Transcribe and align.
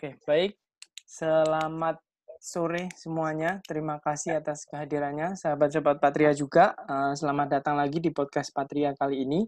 Oke, 0.00 0.16
baik. 0.24 0.56
Selamat 1.04 2.00
sore 2.40 2.88
semuanya. 2.96 3.60
Terima 3.68 4.00
kasih 4.00 4.40
atas 4.40 4.64
kehadirannya. 4.64 5.36
Sahabat-sahabat 5.36 6.00
Patria 6.00 6.32
juga, 6.32 6.72
uh, 6.88 7.12
selamat 7.12 7.60
datang 7.60 7.76
lagi 7.76 8.00
di 8.00 8.08
podcast 8.08 8.48
Patria 8.48 8.96
kali 8.96 9.28
ini. 9.28 9.44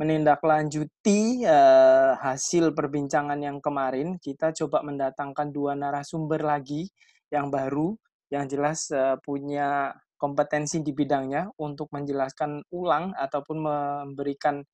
Menindaklanjuti 0.00 1.44
uh, 1.44 2.16
hasil 2.16 2.72
perbincangan 2.72 3.36
yang 3.36 3.60
kemarin, 3.60 4.16
kita 4.16 4.56
coba 4.56 4.80
mendatangkan 4.80 5.52
dua 5.52 5.76
narasumber 5.76 6.40
lagi 6.40 6.88
yang 7.28 7.52
baru, 7.52 7.92
yang 8.32 8.48
jelas 8.48 8.88
uh, 8.88 9.20
punya 9.20 9.92
kompetensi 10.16 10.80
di 10.80 10.96
bidangnya 10.96 11.52
untuk 11.60 11.92
menjelaskan 11.92 12.64
ulang 12.72 13.12
ataupun 13.12 13.56
memberikan 13.60 14.64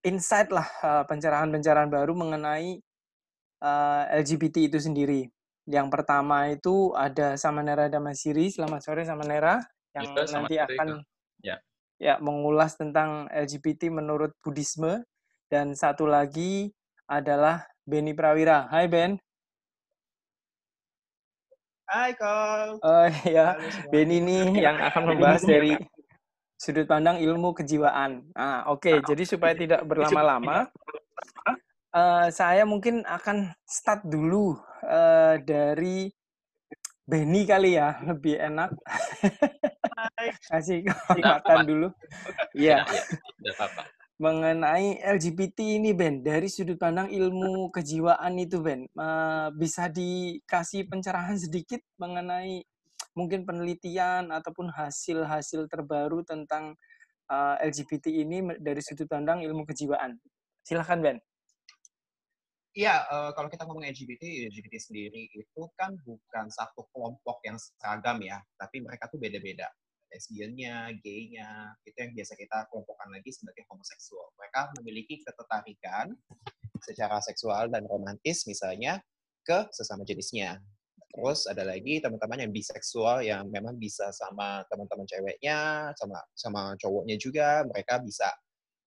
insight 0.00 0.48
lah 0.48 0.64
pencerahan-pencerahan 1.04 1.92
baru 1.92 2.16
mengenai 2.16 2.80
uh, 3.60 4.08
eh, 4.08 4.24
LGBT 4.24 4.72
itu 4.72 4.78
sendiri. 4.80 5.28
Yang 5.68 5.88
pertama 5.92 6.50
itu 6.50 6.96
ada 6.96 7.36
Samanera 7.36 7.86
Damasiri. 7.86 8.50
Selamat 8.50 8.80
sore 8.82 9.04
Samanera 9.06 9.60
yang 9.94 10.10
Betul, 10.16 10.26
nanti 10.34 10.54
akan 10.58 10.88
ya. 11.44 11.56
ya 12.00 12.14
mengulas 12.18 12.74
tentang 12.74 13.28
LGBT 13.30 13.92
menurut 13.92 14.34
Buddhisme 14.40 15.04
dan 15.52 15.76
satu 15.76 16.08
lagi 16.08 16.72
adalah 17.06 17.66
Beni 17.84 18.16
Prawira. 18.16 18.66
Hai 18.70 18.86
Ben. 18.86 19.18
Hai 21.90 22.14
Kol. 22.14 22.78
Oh 22.86 23.06
ya, 23.26 23.58
Beni 23.90 24.22
ini 24.22 24.62
yang 24.62 24.78
akan 24.78 25.10
membahas 25.10 25.42
dari 25.42 25.74
sudut 26.54 26.86
pandang 26.86 27.18
ilmu 27.18 27.50
kejiwaan. 27.50 28.30
Ah, 28.38 28.68
oke. 28.70 28.86
Okay. 28.86 28.96
Jadi 29.02 29.22
supaya 29.26 29.58
tidak 29.58 29.82
berlama-lama, 29.90 30.70
uh, 31.94 32.28
saya 32.30 32.62
mungkin 32.66 33.02
akan 33.06 33.54
start 33.66 34.06
dulu 34.06 34.58
uh, 34.86 35.36
dari 35.42 36.10
Benny 37.10 37.42
kali 37.42 37.74
ya, 37.74 37.98
lebih 38.06 38.38
enak. 38.38 38.70
Kasih 40.50 40.86
kekuatan 40.86 41.66
dulu. 41.66 41.88
Iya. 42.54 42.86
Mengenai 44.20 45.02
LGBT 45.02 45.80
ini 45.80 45.90
Ben, 45.90 46.22
dari 46.22 46.46
sudut 46.46 46.78
pandang 46.78 47.10
ilmu 47.10 47.74
kejiwaan 47.74 48.38
itu 48.38 48.62
Ben, 48.62 48.86
uh, 48.94 49.50
bisa 49.50 49.90
dikasih 49.90 50.86
pencerahan 50.86 51.34
sedikit 51.34 51.82
mengenai 51.98 52.62
mungkin 53.18 53.42
penelitian 53.42 54.30
ataupun 54.30 54.70
hasil-hasil 54.70 55.66
terbaru 55.66 56.22
tentang 56.22 56.78
uh, 57.26 57.58
LGBT 57.58 58.06
ini 58.12 58.54
dari 58.60 58.78
sudut 58.84 59.10
pandang 59.10 59.42
ilmu 59.42 59.66
kejiwaan. 59.66 60.14
Silahkan 60.62 61.00
Ben. 61.02 61.18
Iya, 62.70 63.02
uh, 63.10 63.30
kalau 63.34 63.50
kita 63.50 63.66
ngomong 63.66 63.82
LGBT, 63.82 64.46
LGBT 64.46 64.74
sendiri 64.78 65.26
itu 65.34 65.62
kan 65.74 65.90
bukan 66.06 66.46
satu 66.54 66.86
kelompok 66.94 67.42
yang 67.42 67.58
seragam 67.58 68.22
ya, 68.22 68.38
tapi 68.54 68.78
mereka 68.78 69.10
tuh 69.10 69.18
beda-beda. 69.18 69.66
Lesbiannya, 70.10 70.94
gaynya, 71.02 71.74
itu 71.82 71.98
yang 71.98 72.14
biasa 72.14 72.38
kita 72.38 72.70
kelompokkan 72.70 73.10
lagi 73.10 73.30
sebagai 73.34 73.66
homoseksual. 73.66 74.34
Mereka 74.38 74.60
memiliki 74.78 75.18
ketertarikan 75.18 76.14
secara 76.78 77.18
seksual 77.18 77.74
dan 77.74 77.90
romantis 77.90 78.46
misalnya 78.46 79.02
ke 79.42 79.66
sesama 79.74 80.06
jenisnya. 80.06 80.62
Terus 81.10 81.50
ada 81.50 81.66
lagi 81.66 81.98
teman-teman 81.98 82.46
yang 82.46 82.54
biseksual 82.54 83.26
yang 83.26 83.50
memang 83.50 83.74
bisa 83.82 84.14
sama 84.14 84.62
teman-teman 84.70 85.10
ceweknya, 85.10 85.90
sama 85.98 86.22
sama 86.38 86.62
cowoknya 86.78 87.18
juga, 87.18 87.66
mereka 87.66 87.98
bisa 87.98 88.30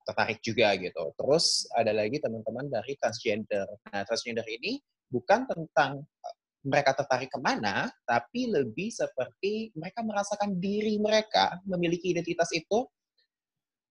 tertarik 0.04 0.40
juga 0.44 0.76
gitu. 0.78 1.16
Terus 1.16 1.68
ada 1.76 1.92
lagi 1.96 2.20
teman-teman 2.20 2.68
dari 2.68 2.94
transgender. 3.00 3.68
Nah, 3.90 4.04
transgender 4.04 4.46
ini 4.48 4.80
bukan 5.08 5.48
tentang 5.48 6.04
eh, 6.04 6.36
mereka 6.64 6.96
tertarik 6.96 7.28
ke 7.28 7.40
mana, 7.44 7.92
tapi 8.08 8.48
lebih 8.48 8.88
seperti 8.88 9.76
mereka 9.76 10.00
merasakan 10.00 10.56
diri 10.64 10.96
mereka 10.96 11.60
memiliki 11.68 12.16
identitas 12.16 12.48
itu, 12.56 12.88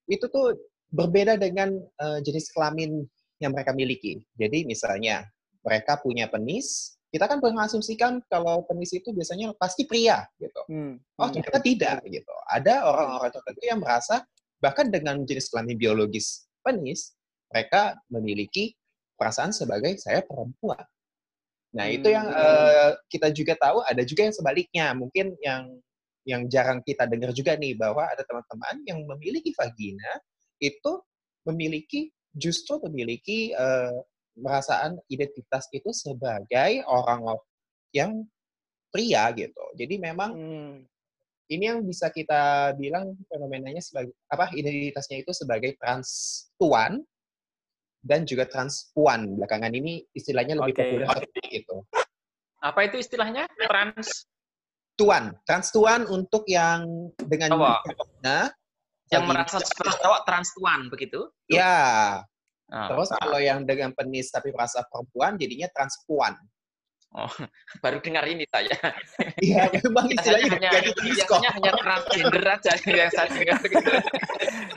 itu 0.09 0.25
tuh 0.33 0.57
berbeda 0.93 1.37
dengan 1.37 1.73
uh, 2.01 2.21
jenis 2.25 2.49
kelamin 2.53 3.05
yang 3.45 3.53
mereka 3.53 3.77
miliki. 3.77 4.25
Jadi 4.41 4.65
misalnya 4.65 5.25
mereka 5.61 6.01
punya 6.01 6.33
penis, 6.33 6.97
kita 7.13 7.29
kan 7.29 7.45
mengasumsikan 7.45 8.25
kalau 8.25 8.65
penis 8.65 8.97
itu 8.97 9.13
biasanya 9.13 9.53
pasti 9.61 9.85
pria 9.85 10.25
gitu. 10.41 10.65
Hmm. 10.73 10.97
Oh 11.21 11.29
hmm. 11.29 11.33
ternyata 11.37 11.61
tidak 11.61 11.97
gitu. 12.09 12.35
Ada 12.49 12.89
orang-orang 12.89 13.31
tertentu 13.37 13.63
yang 13.69 13.81
merasa 13.85 14.25
bahkan 14.63 14.87
dengan 14.89 15.27
jenis 15.27 15.51
kelamin 15.51 15.75
biologis 15.75 16.47
penis, 16.63 17.19
mereka 17.51 17.99
memiliki 18.07 18.79
perasaan 19.19 19.51
sebagai 19.51 19.99
saya 19.99 20.23
perempuan. 20.23 20.87
Nah, 21.75 21.91
hmm. 21.91 21.97
itu 21.99 22.09
yang 22.15 22.27
uh, 22.31 22.95
kita 23.11 23.35
juga 23.35 23.59
tahu 23.59 23.83
ada 23.83 24.07
juga 24.07 24.31
yang 24.31 24.37
sebaliknya. 24.37 24.87
Mungkin 24.95 25.35
yang 25.43 25.63
yang 26.23 26.47
jarang 26.47 26.79
kita 26.87 27.11
dengar 27.11 27.35
juga 27.35 27.59
nih 27.59 27.75
bahwa 27.75 28.07
ada 28.07 28.23
teman-teman 28.23 28.87
yang 28.87 29.03
memiliki 29.03 29.51
vagina 29.59 30.23
itu 30.63 31.03
memiliki 31.43 32.15
justru 32.31 32.79
memiliki 32.87 33.51
uh, 33.59 33.99
perasaan 34.39 35.03
identitas 35.11 35.67
itu 35.75 35.91
sebagai 35.91 36.87
orang 36.87 37.27
yang 37.91 38.23
pria 38.95 39.35
gitu. 39.35 39.65
Jadi 39.75 39.99
memang 39.99 40.31
hmm 40.33 40.92
ini 41.53 41.65
yang 41.69 41.85
bisa 41.85 42.09
kita 42.09 42.73
bilang 42.81 43.13
fenomenanya 43.29 43.85
sebagai 43.85 44.17
apa 44.33 44.49
identitasnya 44.57 45.21
itu 45.21 45.33
sebagai 45.37 45.77
trans 45.77 46.09
tuan 46.57 47.05
dan 48.03 48.27
juga 48.27 48.49
transpuan 48.51 49.39
belakangan 49.39 49.71
ini 49.77 50.03
istilahnya 50.17 50.59
lebih 50.59 50.75
okay. 50.75 50.83
populer 50.89 51.07
seperti 51.13 51.43
itu. 51.63 51.77
Apa 52.63 52.81
itu 52.91 52.97
istilahnya 52.99 53.47
trans 53.69 54.27
tuan, 54.99 55.35
trans 55.47 55.71
tuan 55.71 56.07
untuk 56.11 56.43
yang 56.51 57.11
dengan 57.19 57.59
nah 58.23 58.51
yang 59.13 59.29
merasa 59.29 59.61
seperti 59.61 60.01
cowok 60.01 60.21
trans 60.25 60.49
tuan 60.57 60.81
begitu? 60.89 61.29
Ya. 61.47 62.25
Oh. 62.73 62.89
Terus 62.89 63.13
kalau 63.21 63.39
yang 63.39 63.69
dengan 63.69 63.93
penis 63.93 64.33
tapi 64.33 64.49
merasa 64.51 64.81
perempuan 64.89 65.37
jadinya 65.37 65.69
transpuan. 65.77 66.33
Oh, 67.13 67.29
baru 67.85 68.01
dengar 68.01 68.25
ini 68.25 68.49
saya. 68.49 68.73
Iya, 69.37 69.69
memang 69.85 70.09
istilahnya 70.09 70.49
hanya, 70.57 70.71
biasanya 70.97 71.51
hanya 71.61 71.71
transgender 71.77 72.45
aja 72.49 72.73
yang 72.89 73.13
saya 73.13 73.29
dengar 73.29 73.61
gitu. 73.61 73.91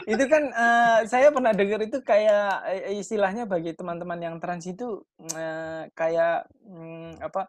itu 0.05 0.23
kan 0.27 0.43
uh, 0.51 0.99
saya 1.07 1.31
pernah 1.31 1.55
dengar 1.55 1.79
itu 1.87 2.03
kayak 2.03 2.49
uh, 2.67 2.91
istilahnya 2.91 3.47
bagi 3.47 3.71
teman-teman 3.71 4.19
yang 4.19 4.35
trans 4.43 4.67
itu 4.67 4.99
uh, 5.31 5.87
kayak 5.95 6.43
um, 6.67 7.15
apa 7.23 7.47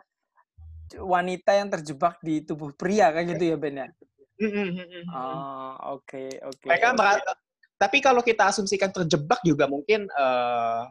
wanita 1.02 1.50
yang 1.58 1.68
terjebak 1.68 2.22
di 2.22 2.46
tubuh 2.46 2.70
pria 2.78 3.10
kayak 3.10 3.26
gitu 3.34 3.44
ya 3.54 3.56
Ben 3.58 3.82
ya. 3.82 3.88
Oh, 5.10 5.98
oke, 5.98 6.46
oke. 6.46 6.66
Mereka 6.68 6.94
okay. 6.94 7.34
tapi 7.74 7.98
kalau 7.98 8.22
kita 8.22 8.54
asumsikan 8.54 8.94
terjebak 8.94 9.42
juga 9.42 9.66
mungkin 9.66 10.06
uh, 10.14 10.86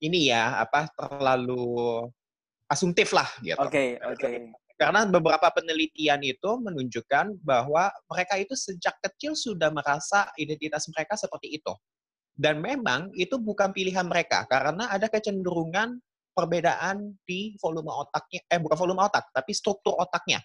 ini 0.00 0.30
ya 0.30 0.62
apa 0.62 0.86
terlalu 0.94 2.06
asumtif 2.70 3.10
lah 3.10 3.26
gitu. 3.42 3.58
Oke, 3.58 3.68
okay, 3.68 3.88
oke. 4.06 4.16
Okay. 4.22 4.34
Karena 4.80 5.04
beberapa 5.04 5.52
penelitian 5.52 6.24
itu 6.24 6.56
menunjukkan 6.56 7.44
bahwa 7.44 7.92
mereka 8.08 8.40
itu 8.40 8.56
sejak 8.56 8.96
kecil 9.04 9.36
sudah 9.36 9.68
merasa 9.68 10.32
identitas 10.40 10.88
mereka 10.88 11.20
seperti 11.20 11.60
itu. 11.60 11.74
Dan 12.32 12.64
memang 12.64 13.12
itu 13.12 13.36
bukan 13.36 13.76
pilihan 13.76 14.08
mereka 14.08 14.48
karena 14.48 14.88
ada 14.88 15.12
kecenderungan 15.12 16.00
perbedaan 16.32 17.12
di 17.28 17.52
volume 17.60 17.92
otaknya 17.92 18.40
eh 18.48 18.56
bukan 18.56 18.78
volume 18.78 19.04
otak 19.04 19.28
tapi 19.34 19.52
struktur 19.52 20.00
otaknya. 20.00 20.40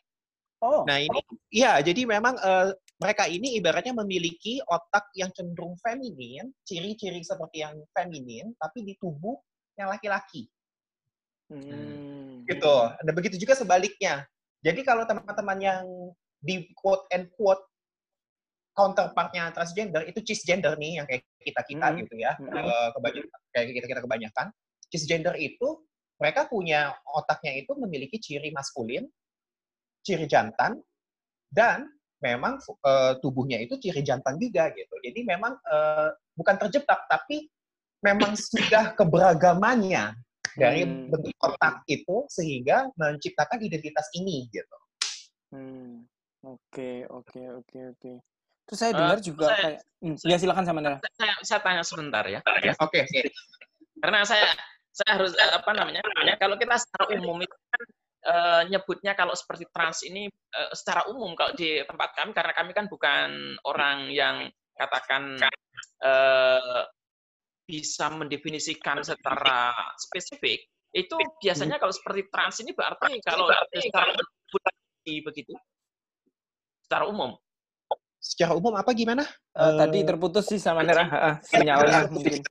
Oh. 0.59 0.83
Nah, 0.83 0.99
ini 0.99 1.19
ya 1.53 1.79
jadi 1.79 2.03
memang 2.03 2.35
uh, 2.35 2.75
mereka 2.99 3.31
ini 3.31 3.55
ibaratnya 3.55 3.95
memiliki 3.95 4.59
otak 4.67 5.07
yang 5.15 5.31
cenderung 5.31 5.79
feminin, 5.79 6.51
ciri-ciri 6.67 7.23
seperti 7.23 7.63
yang 7.63 7.79
feminin 7.95 8.51
tapi 8.59 8.83
di 8.83 8.99
tubuh 8.99 9.39
yang 9.79 9.87
laki-laki. 9.87 10.51
Hmm. 11.51 12.45
Gitu. 12.45 12.75
Dan 13.01 13.13
begitu 13.13 13.35
juga 13.41 13.53
sebaliknya. 13.57 14.25
Jadi 14.65 14.81
kalau 14.81 15.05
teman-teman 15.05 15.59
yang 15.61 15.85
di 16.41 16.69
quote 16.73 17.05
and 17.13 17.29
quote 17.33 17.61
counterpartnya 18.75 19.55
transgender 19.55 20.03
itu 20.03 20.19
cisgender 20.19 20.75
nih 20.75 20.99
yang 20.99 21.05
kayak 21.07 21.23
kita 21.39 21.61
kita 21.63 21.87
hmm. 21.89 21.95
gitu 22.03 22.13
ya 22.19 22.35
hmm. 22.35 22.51
Eh, 22.51 22.87
kebanyakan 22.91 23.39
kayak 23.55 23.65
kita 23.71 23.87
kita 23.87 24.01
kebanyakan 24.03 24.47
cisgender 24.91 25.35
itu 25.39 25.85
mereka 26.19 26.47
punya 26.47 26.95
otaknya 27.11 27.59
itu 27.59 27.75
memiliki 27.75 28.15
ciri 28.19 28.47
maskulin, 28.55 29.03
ciri 29.99 30.27
jantan 30.31 30.79
dan 31.51 31.91
memang 32.23 32.55
uh, 32.87 33.19
tubuhnya 33.19 33.59
itu 33.59 33.75
ciri 33.75 33.99
jantan 33.99 34.39
juga 34.39 34.71
gitu. 34.71 34.95
Jadi 35.03 35.27
memang 35.27 35.59
uh, 35.67 36.09
bukan 36.39 36.55
terjebak 36.55 37.03
tapi 37.11 37.51
memang 37.99 38.33
sudah 38.39 38.95
keberagamannya 38.95 40.15
dari 40.55 40.87
hmm. 40.87 41.11
bentuk 41.11 41.35
otak 41.43 41.83
itu 41.87 42.25
sehingga 42.31 42.89
menciptakan 42.95 43.59
identitas 43.59 44.07
ini 44.15 44.47
gitu. 44.49 44.77
Hmm. 45.51 46.07
Oke, 46.45 47.05
oke, 47.09 47.41
oke, 47.61 47.79
oke. 47.97 48.13
Terus 48.65 48.79
saya 48.81 48.91
dengar 48.97 49.19
uh, 49.21 49.23
juga 49.23 49.45
saya, 49.49 49.61
kayak 49.61 49.79
hmm, 50.01 50.15
ya 50.25 50.37
silakan 50.41 50.65
sama 50.65 50.79
Nera. 50.81 50.97
Saya, 51.17 51.33
saya 51.45 51.59
tanya 51.61 51.83
sebentar 51.85 52.23
ya. 52.25 52.39
Oke, 52.41 52.73
okay, 52.73 53.01
oke. 53.05 53.21
Karena 54.01 54.25
saya 54.25 54.49
saya 54.89 55.11
harus 55.21 55.33
eh, 55.37 55.53
apa 55.53 55.71
namanya? 55.75 56.01
Kalau 56.39 56.57
kita 56.57 56.79
secara 56.81 57.13
umum 57.13 57.37
itu 57.43 57.51
kan 57.51 57.81
uh, 58.25 58.61
nyebutnya 58.69 59.13
kalau 59.13 59.37
seperti 59.37 59.69
trans 59.69 60.01
ini 60.07 60.29
uh, 60.29 60.71
secara 60.73 61.05
umum 61.09 61.37
kalau 61.37 61.53
di 61.53 61.81
tempat 61.85 62.09
kami 62.17 62.31
karena 62.33 62.53
kami 62.57 62.71
kan 62.73 62.85
bukan 62.89 63.29
orang 63.65 64.09
yang 64.09 64.49
katakan 64.75 65.39
uh, 66.01 66.83
bisa 67.65 68.13
mendefinisikan 68.13 69.01
secara 69.01 69.73
spesifik 69.97 70.61
itu 70.95 71.15
biasanya 71.43 71.75
kalau 71.75 71.91
seperti 71.91 72.31
trans 72.31 72.55
ini 72.63 72.71
berarti 72.71 73.19
kalau 73.25 73.51
secara 73.75 74.15
begitu? 75.03 75.53
Secara 76.87 77.05
umum? 77.09 77.35
Secara 78.21 78.57
umum 78.57 78.73
apa 78.73 78.89
gimana? 78.95 79.27
Uh, 79.53 79.75
tadi 79.75 80.01
terputus 80.07 80.49
sih 80.49 80.57
sama 80.57 80.81
Nera. 80.81 81.05
uh, 81.05 81.35
sinyalnya. 81.43 82.07
Mungkin 82.09 82.41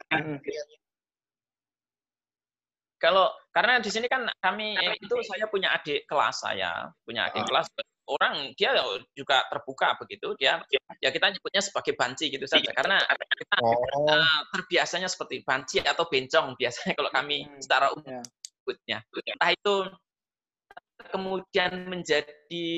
kalau 3.04 3.28
karena 3.52 3.84
di 3.84 3.90
sini 3.92 4.08
kan 4.08 4.24
kami 4.40 4.80
itu 4.96 5.16
saya 5.28 5.44
punya 5.52 5.76
adik 5.76 6.08
kelas 6.08 6.40
saya 6.40 6.88
punya 7.04 7.28
adik 7.28 7.44
kelas 7.44 7.68
orang 8.04 8.52
dia 8.56 8.76
juga 9.16 9.40
terbuka 9.48 9.96
begitu 9.96 10.36
dia 10.36 10.60
ya 11.00 11.08
kita 11.08 11.32
nyebutnya 11.32 11.62
sebagai 11.64 11.96
banci 11.96 12.28
gitu 12.28 12.44
saja. 12.44 12.70
Karena 12.72 13.00
kita 13.00 13.56
oh. 13.64 13.80
uh, 14.08 14.40
terbiasanya 14.52 15.08
seperti 15.08 15.40
banci 15.44 15.80
atau 15.80 16.04
bencong 16.08 16.52
biasanya 16.60 16.92
kalau 16.96 17.10
kami 17.12 17.48
hmm, 17.48 17.60
secara 17.60 17.92
umum 17.92 18.20
yeah. 18.20 18.24
sebutnya 18.64 18.98
entah 19.34 19.50
itu 19.52 19.74
kemudian 21.12 21.72
menjadi 21.90 22.68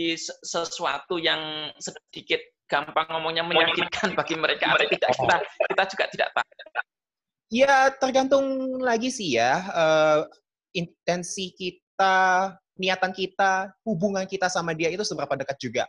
sesuatu 0.43 1.21
yang 1.21 1.71
sedikit 1.79 2.43
gampang 2.67 3.07
ngomongnya 3.07 3.47
menyakitkan 3.47 4.19
bagi 4.19 4.35
mereka 4.35 4.75
atau 4.75 4.87
tidak 4.91 5.11
kita 5.15 5.37
kita 5.71 5.85
juga 5.95 6.05
tidak 6.11 6.29
tahu. 6.35 6.51
Ya 7.47 7.95
tergantung 7.95 8.47
lagi 8.83 9.07
sih 9.07 9.39
ya 9.39 9.63
uh, 9.71 10.21
intensi 10.75 11.55
kita 11.55 12.51
niatan 12.77 13.13
kita, 13.13 13.73
hubungan 13.85 14.25
kita 14.29 14.49
sama 14.53 14.77
dia 14.77 14.93
itu 14.93 15.03
seberapa 15.03 15.33
dekat 15.37 15.57
juga. 15.61 15.85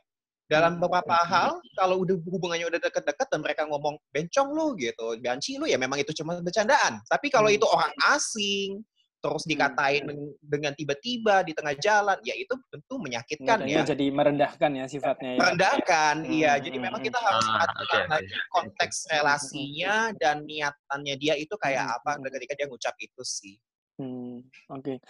Dalam 0.48 0.80
hmm, 0.80 0.84
beberapa 0.88 1.18
hal, 1.28 1.60
kalau 1.76 2.08
udah 2.08 2.16
hubungannya 2.24 2.72
udah 2.72 2.80
deket-deket 2.80 3.28
dan 3.28 3.44
mereka 3.44 3.68
ngomong 3.68 4.00
bencong 4.16 4.56
lu 4.56 4.80
gitu, 4.80 5.20
banci 5.20 5.60
lu 5.60 5.68
ya 5.68 5.76
memang 5.76 6.00
itu 6.00 6.16
cuma 6.16 6.40
bercandaan. 6.40 7.04
Tapi 7.12 7.28
kalau 7.28 7.52
hmm. 7.52 7.60
itu 7.60 7.68
orang 7.68 7.92
asing, 8.16 8.80
terus 9.20 9.44
hmm, 9.44 9.52
dikatain 9.52 10.04
dengan 10.40 10.72
tiba-tiba 10.72 11.44
di 11.44 11.52
tengah 11.52 11.76
jalan, 11.76 12.16
ya 12.24 12.32
itu 12.40 12.56
tentu 12.72 12.96
menyakitkan 12.96 13.68
ya. 13.68 13.84
Jadi 13.84 14.08
merendahkan 14.08 14.72
ya 14.72 14.86
sifatnya. 14.88 15.36
Ya. 15.36 15.40
Merendahkan, 15.44 16.16
iya. 16.32 16.54
Jadi 16.64 16.78
memang 16.80 17.04
kita 17.04 17.20
harus 17.20 17.44
ah, 17.44 17.68
perhatikan 17.68 18.08
okay, 18.08 18.40
konteks 18.56 18.96
relasinya 19.12 20.16
dan 20.16 20.48
niatannya 20.48 21.16
dia 21.20 21.36
itu 21.36 21.60
kayak 21.60 22.00
apa 22.00 22.24
ketika 22.24 22.56
dia 22.56 22.72
ngucap 22.72 22.96
itu 23.04 23.22
sih. 23.28 23.60
Hmm, 23.98 24.46
oke. 24.70 25.02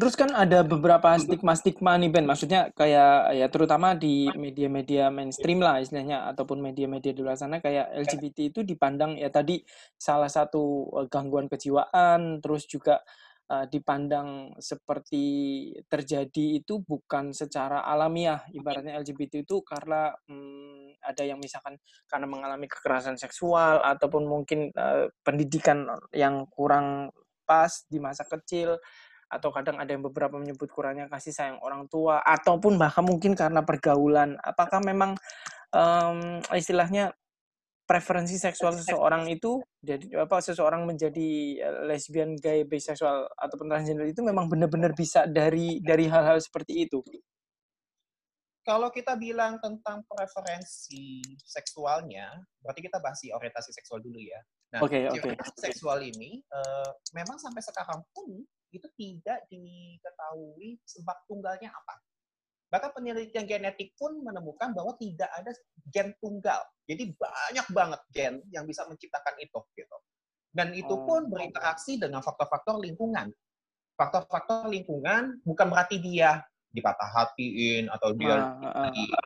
Terus 0.00 0.14
kan 0.16 0.32
ada 0.32 0.64
beberapa 0.64 1.12
stigma-stigma 1.20 2.00
nih 2.00 2.08
Ben, 2.08 2.24
maksudnya 2.24 2.72
kayak 2.72 3.36
ya 3.36 3.46
terutama 3.52 3.92
di 3.92 4.32
media-media 4.32 5.12
mainstream 5.12 5.60
lah 5.60 5.76
istilahnya 5.76 6.24
ataupun 6.32 6.56
media-media 6.56 7.12
di 7.12 7.20
luar 7.20 7.36
sana 7.36 7.60
kayak 7.60 7.92
LGBT 8.08 8.48
itu 8.48 8.60
dipandang 8.64 9.20
ya 9.20 9.28
tadi 9.28 9.60
salah 10.00 10.32
satu 10.32 10.88
uh, 10.88 11.06
gangguan 11.12 11.52
kejiwaan, 11.52 12.40
terus 12.40 12.64
juga 12.64 13.04
uh, 13.52 13.68
dipandang 13.68 14.56
seperti 14.56 15.24
terjadi 15.84 16.64
itu 16.64 16.80
bukan 16.80 17.36
secara 17.36 17.84
alamiah. 17.84 18.40
Ibaratnya 18.56 18.96
LGBT 19.04 19.44
itu 19.44 19.60
karena 19.60 20.16
hmm, 20.32 20.96
ada 21.04 21.28
yang 21.28 21.36
misalkan 21.36 21.76
karena 22.08 22.24
mengalami 22.24 22.64
kekerasan 22.72 23.20
seksual 23.20 23.84
ataupun 23.84 24.24
mungkin 24.24 24.72
uh, 24.72 25.12
pendidikan 25.20 25.92
yang 26.16 26.48
kurang 26.48 27.12
pas 27.50 27.82
di 27.90 27.98
masa 27.98 28.22
kecil 28.22 28.78
atau 29.30 29.50
kadang 29.50 29.78
ada 29.78 29.90
yang 29.90 30.06
beberapa 30.06 30.38
menyebut 30.38 30.70
kurangnya 30.70 31.10
kasih 31.10 31.34
sayang 31.34 31.58
orang 31.62 31.90
tua 31.90 32.22
ataupun 32.22 32.78
bahkan 32.78 33.02
mungkin 33.02 33.34
karena 33.34 33.62
pergaulan. 33.66 34.38
Apakah 34.42 34.78
memang 34.82 35.18
um, 35.74 36.42
istilahnya 36.54 37.14
preferensi 37.86 38.38
seksual 38.38 38.70
seseorang 38.78 39.26
itu 39.26 39.58
jadi 39.82 40.22
apa 40.22 40.38
seseorang 40.38 40.86
menjadi 40.86 41.30
eh, 41.58 41.78
lesbian 41.90 42.38
gay 42.38 42.62
biseksual 42.62 43.26
ataupun 43.34 43.66
transgender 43.66 44.06
itu 44.06 44.22
memang 44.22 44.46
benar-benar 44.46 44.94
bisa 44.94 45.26
dari 45.26 45.82
dari 45.82 46.06
hal-hal 46.06 46.38
seperti 46.38 46.86
itu? 46.86 47.02
Kalau 48.62 48.94
kita 48.94 49.18
bilang 49.18 49.58
tentang 49.58 50.06
preferensi 50.06 51.18
seksualnya, 51.42 52.38
berarti 52.62 52.86
kita 52.86 53.02
bahas 53.02 53.18
orientasi 53.18 53.74
seksual 53.74 53.98
dulu 53.98 54.22
ya. 54.22 54.38
Nah, 54.70 54.86
okay, 54.86 55.10
okay. 55.10 55.34
seksual 55.58 55.98
ini 55.98 56.38
uh, 56.54 56.94
memang 57.10 57.42
sampai 57.42 57.58
sekarang 57.58 58.06
pun 58.14 58.38
itu 58.70 58.86
tidak 58.94 59.42
diketahui 59.50 60.78
sebab 60.86 61.16
tunggalnya 61.26 61.74
apa. 61.74 61.94
Bahkan 62.70 62.90
penelitian 62.94 63.50
genetik 63.50 63.98
pun 63.98 64.22
menemukan 64.22 64.70
bahwa 64.70 64.94
tidak 64.94 65.26
ada 65.34 65.50
gen 65.90 66.14
tunggal. 66.22 66.62
Jadi 66.86 67.10
banyak 67.18 67.66
banget 67.74 68.00
gen 68.14 68.34
yang 68.54 68.62
bisa 68.62 68.86
menciptakan 68.86 69.34
itu 69.42 69.58
gitu. 69.74 69.96
Dan 70.54 70.70
itu 70.78 70.94
oh. 70.94 71.02
pun 71.02 71.26
berinteraksi 71.26 71.98
dengan 71.98 72.22
faktor-faktor 72.22 72.78
lingkungan. 72.78 73.34
Faktor-faktor 73.98 74.70
lingkungan 74.70 75.42
bukan 75.42 75.66
berarti 75.66 75.98
dia 75.98 76.46
dipatah 76.70 77.10
hatiin 77.10 77.90
atau 77.90 78.14
dia 78.14 78.54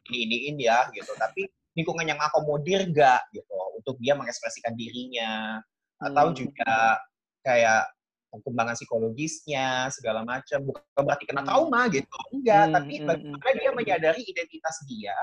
ini 0.09 0.25
iniin 0.25 0.57
ya 0.57 0.89
gitu 0.97 1.13
tapi 1.21 1.45
lingkungan 1.77 2.09
yang 2.09 2.17
akomodir 2.17 2.89
gak 2.89 3.21
gitu 3.37 3.53
untuk 3.85 4.01
dia 4.01 4.17
mengekspresikan 4.17 4.73
dirinya 4.73 5.61
hmm. 6.01 6.09
atau 6.09 6.33
juga 6.33 6.99
kayak 7.45 7.85
perkembangan 8.33 8.75
psikologisnya 8.75 9.93
segala 9.93 10.25
macam 10.25 10.65
bukan 10.65 11.03
berarti 11.05 11.25
kena 11.29 11.45
hmm. 11.45 11.49
trauma 11.53 11.81
gitu 11.93 12.19
enggak 12.33 12.65
hmm, 12.65 12.75
tapi 12.75 12.95
hmm, 12.97 13.05
hmm. 13.05 13.37
bagaimana 13.37 13.61
dia 13.61 13.71
menyadari 13.77 14.23
identitas 14.25 14.77
dia 14.89 15.17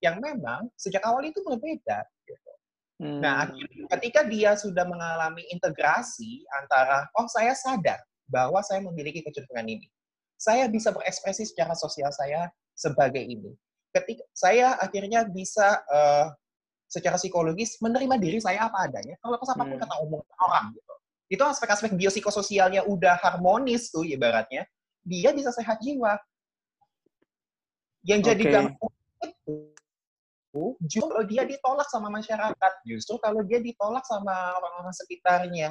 yang 0.00 0.16
memang 0.18 0.66
sejak 0.74 1.04
awal 1.04 1.20
itu 1.22 1.38
berbeda 1.44 2.02
gitu 2.24 2.52
hmm. 3.04 3.20
nah 3.20 3.52
ketika 3.96 4.24
dia 4.24 4.56
sudah 4.56 4.88
mengalami 4.88 5.44
integrasi 5.52 6.42
antara 6.56 7.04
oh 7.20 7.28
saya 7.28 7.52
sadar 7.52 8.00
bahwa 8.26 8.58
saya 8.64 8.82
memiliki 8.82 9.22
kecenderungan 9.22 9.78
ini 9.78 9.86
saya 10.36 10.68
bisa 10.68 10.92
berekspresi 10.92 11.48
secara 11.48 11.72
sosial 11.72 12.12
saya 12.12 12.52
sebagai 12.76 13.24
ini. 13.24 13.56
Ketika 13.90 14.24
saya 14.36 14.76
akhirnya 14.76 15.24
bisa 15.24 15.80
uh, 15.88 16.28
secara 16.96 17.20
psikologis 17.20 17.76
menerima 17.84 18.16
diri 18.16 18.38
saya 18.40 18.72
apa 18.72 18.88
adanya, 18.88 19.20
kalau 19.20 19.36
apa 19.36 19.44
pun 19.52 19.76
hmm. 19.76 19.82
kata 19.84 19.94
omong 20.00 20.24
orang 20.40 20.72
gitu. 20.72 20.92
Itu 21.28 21.42
aspek-aspek 21.44 21.92
biopsikososialnya 21.92 22.88
udah 22.88 23.20
harmonis 23.20 23.92
tuh 23.92 24.08
ibaratnya, 24.08 24.64
dia 25.04 25.36
bisa 25.36 25.52
sehat 25.52 25.84
jiwa. 25.84 26.16
Yang 28.06 28.20
jadi 28.32 28.42
okay. 28.48 28.52
gangguan 28.54 28.94
itu 30.56 30.64
justru 30.88 31.04
kalau 31.12 31.24
dia 31.28 31.42
ditolak 31.44 31.88
sama 31.92 32.08
masyarakat, 32.08 32.72
justru 32.88 33.20
kalau 33.20 33.44
dia 33.44 33.60
ditolak 33.60 34.06
sama 34.08 34.56
orang-orang 34.56 34.94
sekitarnya, 34.96 35.68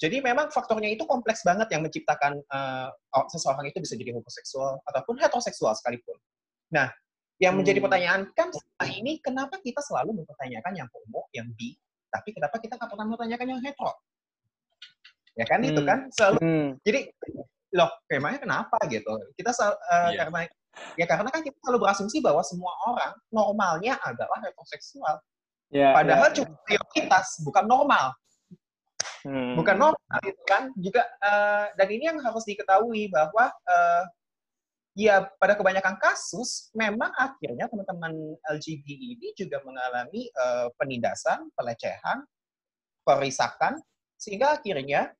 jadi 0.00 0.24
memang 0.24 0.48
faktornya 0.48 0.90
itu 0.90 1.04
kompleks 1.04 1.44
banget 1.44 1.68
yang 1.70 1.84
menciptakan 1.84 2.40
uh, 2.48 2.88
seseorang 3.28 3.68
itu 3.68 3.84
bisa 3.84 3.94
jadi 4.00 4.16
homoseksual 4.16 4.80
ataupun 4.88 5.20
heteroseksual 5.20 5.76
sekalipun. 5.76 6.16
Nah, 6.72 6.88
yang 7.40 7.56
menjadi 7.56 7.80
hmm. 7.80 7.86
pertanyaan 7.88 8.22
kan 8.36 8.52
ini 8.92 9.16
kenapa 9.24 9.56
kita 9.64 9.80
selalu 9.80 10.22
mempertanyakan 10.22 10.72
yang 10.76 10.88
homo, 10.92 11.24
yang 11.32 11.48
bi, 11.56 11.72
tapi 12.12 12.36
kenapa 12.36 12.60
kita 12.60 12.76
nggak 12.76 12.90
pernah 12.92 13.06
mempertanyakan 13.08 13.46
yang 13.56 13.60
hetero? 13.64 13.96
Ya 15.40 15.48
kan 15.48 15.64
hmm. 15.64 15.70
itu 15.72 15.80
kan 15.88 15.98
selalu. 16.12 16.38
Hmm. 16.44 16.68
Jadi 16.84 17.00
loh, 17.72 17.90
emangnya 18.12 18.40
kenapa 18.44 18.76
gitu? 18.92 19.08
Kita 19.40 19.56
uh, 19.56 19.72
yeah. 20.12 20.20
karena 20.20 20.40
ya 21.00 21.06
karena 21.08 21.28
kan 21.32 21.40
kita 21.40 21.56
selalu 21.64 21.78
berasumsi 21.88 22.20
bahwa 22.20 22.44
semua 22.44 22.76
orang 22.84 23.12
normalnya 23.32 23.96
adalah 24.04 24.36
heteroseksual. 24.44 25.16
Yeah, 25.72 25.96
Padahal 25.96 26.28
yeah, 26.34 26.36
cuma 26.36 26.52
prioritas, 26.66 27.40
bukan 27.40 27.64
normal. 27.64 28.12
Hmm. 29.24 29.56
Bukan 29.56 29.76
normal 29.80 30.20
itu 30.28 30.42
kan 30.44 30.74
juga 30.76 31.08
uh, 31.24 31.72
dan 31.72 31.88
ini 31.88 32.04
yang 32.10 32.20
harus 32.20 32.44
diketahui 32.44 33.08
bahwa 33.08 33.48
uh, 33.48 34.04
ya 34.98 35.26
pada 35.38 35.54
kebanyakan 35.54 35.96
kasus 36.02 36.70
memang 36.74 37.14
akhirnya 37.14 37.70
teman-teman 37.70 38.12
LGBT 38.50 38.88
ini 38.90 39.28
juga 39.38 39.62
mengalami 39.62 40.26
uh, 40.34 40.68
penindasan, 40.74 41.46
pelecehan, 41.54 42.26
perisakan 43.06 43.78
sehingga 44.18 44.58
akhirnya 44.58 45.14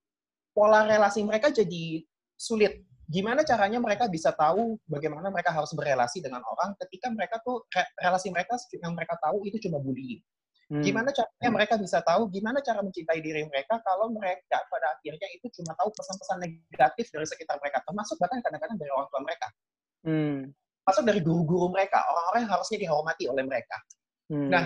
pola 0.52 0.84
relasi 0.84 1.22
mereka 1.22 1.48
jadi 1.54 2.02
sulit. 2.34 2.84
Gimana 3.10 3.42
caranya 3.42 3.82
mereka 3.82 4.06
bisa 4.06 4.30
tahu 4.30 4.78
bagaimana 4.86 5.34
mereka 5.34 5.50
harus 5.50 5.74
berelasi 5.74 6.22
dengan 6.22 6.46
orang 6.46 6.78
ketika 6.86 7.10
mereka 7.10 7.42
tuh 7.42 7.66
relasi 7.98 8.30
mereka 8.30 8.54
yang 8.78 8.94
mereka 8.94 9.18
tahu 9.18 9.42
itu 9.50 9.58
cuma 9.66 9.82
bullying. 9.82 10.22
Hmm. 10.70 10.86
Gimana 10.86 11.10
caranya 11.10 11.50
mereka 11.50 11.74
bisa 11.82 11.98
tahu 12.06 12.30
gimana 12.30 12.62
cara 12.62 12.78
mencintai 12.78 13.18
diri 13.18 13.42
mereka 13.50 13.82
kalau 13.82 14.06
mereka 14.14 14.62
pada 14.70 14.94
akhirnya 14.94 15.26
itu 15.34 15.50
cuma 15.58 15.74
tahu 15.74 15.90
pesan-pesan 15.90 16.46
negatif 16.46 17.10
dari 17.10 17.26
sekitar 17.26 17.58
mereka, 17.58 17.82
termasuk 17.82 18.14
bahkan 18.22 18.38
kadang-kadang 18.38 18.78
dari 18.78 18.90
orang 18.94 19.10
tua 19.10 19.20
mereka. 19.26 19.46
Hmm. 20.06 20.38
Masuk 20.86 21.02
dari 21.10 21.20
guru-guru 21.26 21.74
mereka, 21.74 21.98
orang-orang 22.06 22.46
yang 22.46 22.52
harusnya 22.54 22.78
dihormati 22.86 23.24
oleh 23.26 23.42
mereka. 23.42 23.76
Hmm. 24.30 24.46
Nah, 24.46 24.64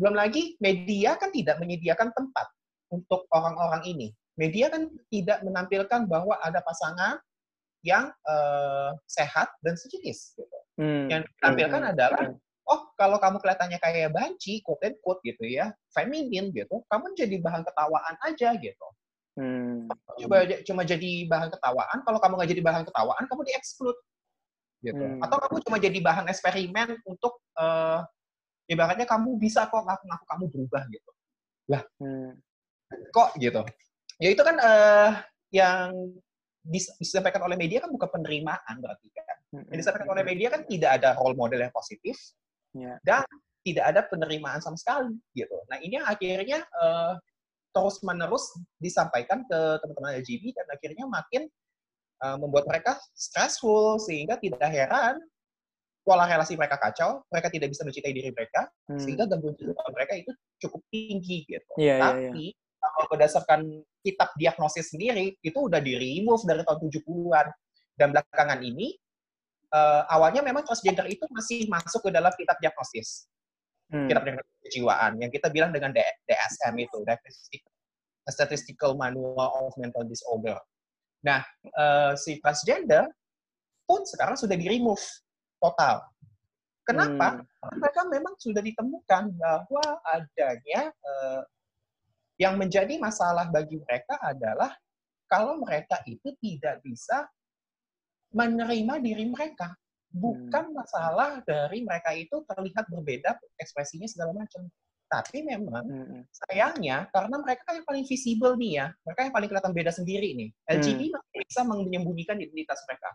belum 0.00 0.16
lagi 0.16 0.56
media 0.64 1.20
kan 1.20 1.28
tidak 1.28 1.60
menyediakan 1.60 2.08
tempat 2.16 2.48
untuk 2.88 3.28
orang-orang 3.28 3.84
ini. 3.84 4.08
media 4.34 4.66
kan 4.66 4.90
tidak 5.14 5.46
menampilkan 5.46 6.10
bahwa 6.10 6.34
ada 6.42 6.58
pasangan 6.58 7.22
yang 7.86 8.10
uh, 8.26 8.90
sehat 9.06 9.46
dan 9.62 9.78
sejenis. 9.78 10.34
Gitu. 10.34 10.58
Hmm. 10.80 11.06
Yang 11.06 11.30
ditampilkan 11.30 11.82
hmm. 11.86 11.92
adalah, 11.94 12.24
oh 12.64 12.80
kalau 12.96 13.20
kamu 13.20 13.40
kelihatannya 13.40 13.78
kayak 13.80 14.10
banci, 14.12 14.64
quote 14.64 14.82
and 14.88 14.96
quote 15.04 15.20
gitu 15.24 15.44
ya, 15.44 15.72
feminin 15.92 16.48
gitu, 16.52 16.80
kamu 16.88 17.12
jadi 17.16 17.36
bahan 17.40 17.62
ketawaan 17.64 18.14
aja 18.24 18.48
gitu. 18.56 18.88
Hmm. 19.34 19.90
Coba 20.22 20.46
cuma 20.62 20.82
jadi 20.86 21.26
bahan 21.26 21.48
ketawaan, 21.52 21.98
kalau 22.06 22.18
kamu 22.22 22.32
nggak 22.38 22.50
jadi 22.54 22.62
bahan 22.64 22.82
ketawaan, 22.86 23.24
kamu 23.26 23.40
dieksklud. 23.50 23.96
Gitu. 24.84 25.04
Hmm. 25.04 25.20
Atau 25.20 25.36
kamu 25.40 25.56
cuma 25.64 25.76
jadi 25.80 25.98
bahan 26.00 26.24
eksperimen 26.30 27.00
untuk, 27.04 27.40
uh, 27.58 28.04
ibaratnya 28.70 29.04
kamu 29.04 29.36
bisa 29.36 29.68
kok 29.68 29.84
ngaku-ngaku 29.84 30.24
kamu 30.24 30.44
berubah 30.48 30.82
gitu. 30.88 31.10
Lah, 31.68 31.82
hmm. 32.00 32.32
kok 33.12 33.36
gitu? 33.40 33.60
Ya 34.22 34.28
itu 34.32 34.42
kan 34.46 34.56
uh, 34.62 35.10
yang 35.52 35.92
disampaikan 36.64 37.44
oleh 37.44 37.60
media 37.60 37.84
kan 37.84 37.92
bukan 37.92 38.08
penerimaan 38.08 38.74
berarti 38.80 39.08
kan. 39.12 39.36
Yang 39.68 39.78
disampaikan 39.84 40.10
oleh 40.16 40.24
media 40.24 40.48
kan 40.48 40.62
tidak 40.64 40.90
ada 41.02 41.18
role 41.20 41.36
model 41.36 41.60
yang 41.60 41.74
positif 41.74 42.16
yeah. 42.74 42.96
dan 43.06 43.24
tidak 43.64 43.84
ada 43.94 44.00
penerimaan 44.04 44.60
sama 44.60 44.76
sekali 44.76 45.16
gitu. 45.32 45.56
Nah 45.72 45.80
ini 45.80 45.96
yang 45.96 46.06
akhirnya 46.06 46.60
uh, 46.76 47.16
terus 47.74 47.98
menerus 48.04 48.52
disampaikan 48.76 49.42
ke 49.48 49.58
teman-teman 49.80 50.20
LGBT 50.20 50.62
dan 50.62 50.66
akhirnya 50.68 51.04
makin 51.08 51.42
uh, 52.20 52.36
membuat 52.36 52.68
mereka 52.68 53.00
stressful 53.16 53.96
sehingga 53.98 54.36
tidak 54.36 54.68
heran 54.68 55.16
pola 56.04 56.28
relasi 56.28 56.52
mereka 56.52 56.76
kacau, 56.76 57.24
mereka 57.32 57.48
tidak 57.48 57.72
bisa 57.72 57.80
mencintai 57.80 58.12
diri 58.12 58.28
mereka, 58.28 58.68
hmm. 58.92 59.00
sehingga 59.00 59.24
gangguan 59.24 59.56
jiwa 59.56 59.72
mereka 59.88 60.12
itu 60.20 60.30
cukup 60.60 60.84
tinggi 60.92 61.48
gitu. 61.48 61.72
Yeah, 61.80 61.96
iya, 61.96 62.04
Tapi 62.04 62.20
yeah, 62.20 62.52
yeah 62.52 62.62
kalau 62.94 63.06
berdasarkan 63.10 63.60
kitab 64.04 64.30
diagnosis 64.36 64.92
sendiri, 64.92 65.34
itu 65.40 65.58
udah 65.58 65.80
di-remove 65.80 66.44
dari 66.44 66.62
tahun 66.62 66.78
70-an. 66.92 67.46
Dan 67.94 68.10
belakangan 68.10 68.60
ini, 68.62 68.94
uh, 69.72 70.02
awalnya 70.10 70.44
memang 70.44 70.66
transgender 70.66 71.06
itu 71.08 71.24
masih 71.30 71.68
masuk 71.70 72.08
ke 72.08 72.10
dalam 72.12 72.32
kitab 72.36 72.58
diagnosis. 72.60 73.28
Hmm. 73.92 74.08
Kitab 74.10 74.24
diagnosis 74.26 74.56
kejiwaan, 74.64 75.20
yang 75.20 75.30
kita 75.30 75.52
bilang 75.52 75.70
dengan 75.70 75.92
DSM 75.94 76.74
itu, 76.80 77.04
Statistical 78.24 78.96
Manual 78.96 79.68
of 79.68 79.76
Mental 79.76 80.04
Disorder. 80.08 80.56
Nah, 81.24 81.44
uh, 81.76 82.12
si 82.16 82.40
transgender 82.40 83.08
pun 83.84 84.04
sekarang 84.04 84.36
sudah 84.36 84.56
di-remove 84.56 85.00
total. 85.60 86.04
Kenapa? 86.84 87.40
Hmm. 87.40 87.44
Karena 87.44 87.76
mereka 87.80 88.00
memang 88.08 88.34
sudah 88.36 88.60
ditemukan 88.60 89.24
bahwa 89.40 89.84
adanya 90.04 90.92
uh, 91.00 91.42
yang 92.36 92.60
menjadi 92.60 93.00
masalah 93.00 93.48
bagi 93.48 93.80
mereka 93.80 94.20
adalah 94.20 94.72
kalau 95.30 95.56
mereka 95.64 96.02
itu 96.04 96.34
tidak 96.42 96.84
bisa 96.84 97.24
menerima 98.34 98.94
diri 99.00 99.24
mereka. 99.30 99.72
Bukan 100.14 100.70
hmm. 100.70 100.76
masalah 100.76 101.42
dari 101.42 101.82
mereka 101.82 102.14
itu 102.14 102.42
terlihat 102.46 102.86
berbeda 102.90 103.38
ekspresinya 103.58 104.06
segala 104.06 104.34
macam. 104.34 104.66
Tapi 105.10 105.46
memang 105.46 105.84
hmm. 105.86 106.20
sayangnya 106.30 107.06
karena 107.14 107.36
mereka 107.38 107.70
yang 107.70 107.86
paling 107.86 108.04
visible 108.06 108.58
nih 108.58 108.82
ya, 108.82 108.86
mereka 109.06 109.20
yang 109.26 109.34
paling 109.34 109.48
kelihatan 109.50 109.74
beda 109.74 109.92
sendiri 109.94 110.34
nih. 110.34 110.50
LGBT 110.70 111.14
hmm. 111.14 111.42
bisa 111.46 111.60
menyembunyikan 111.62 112.36
identitas 112.38 112.82
mereka. 112.90 113.10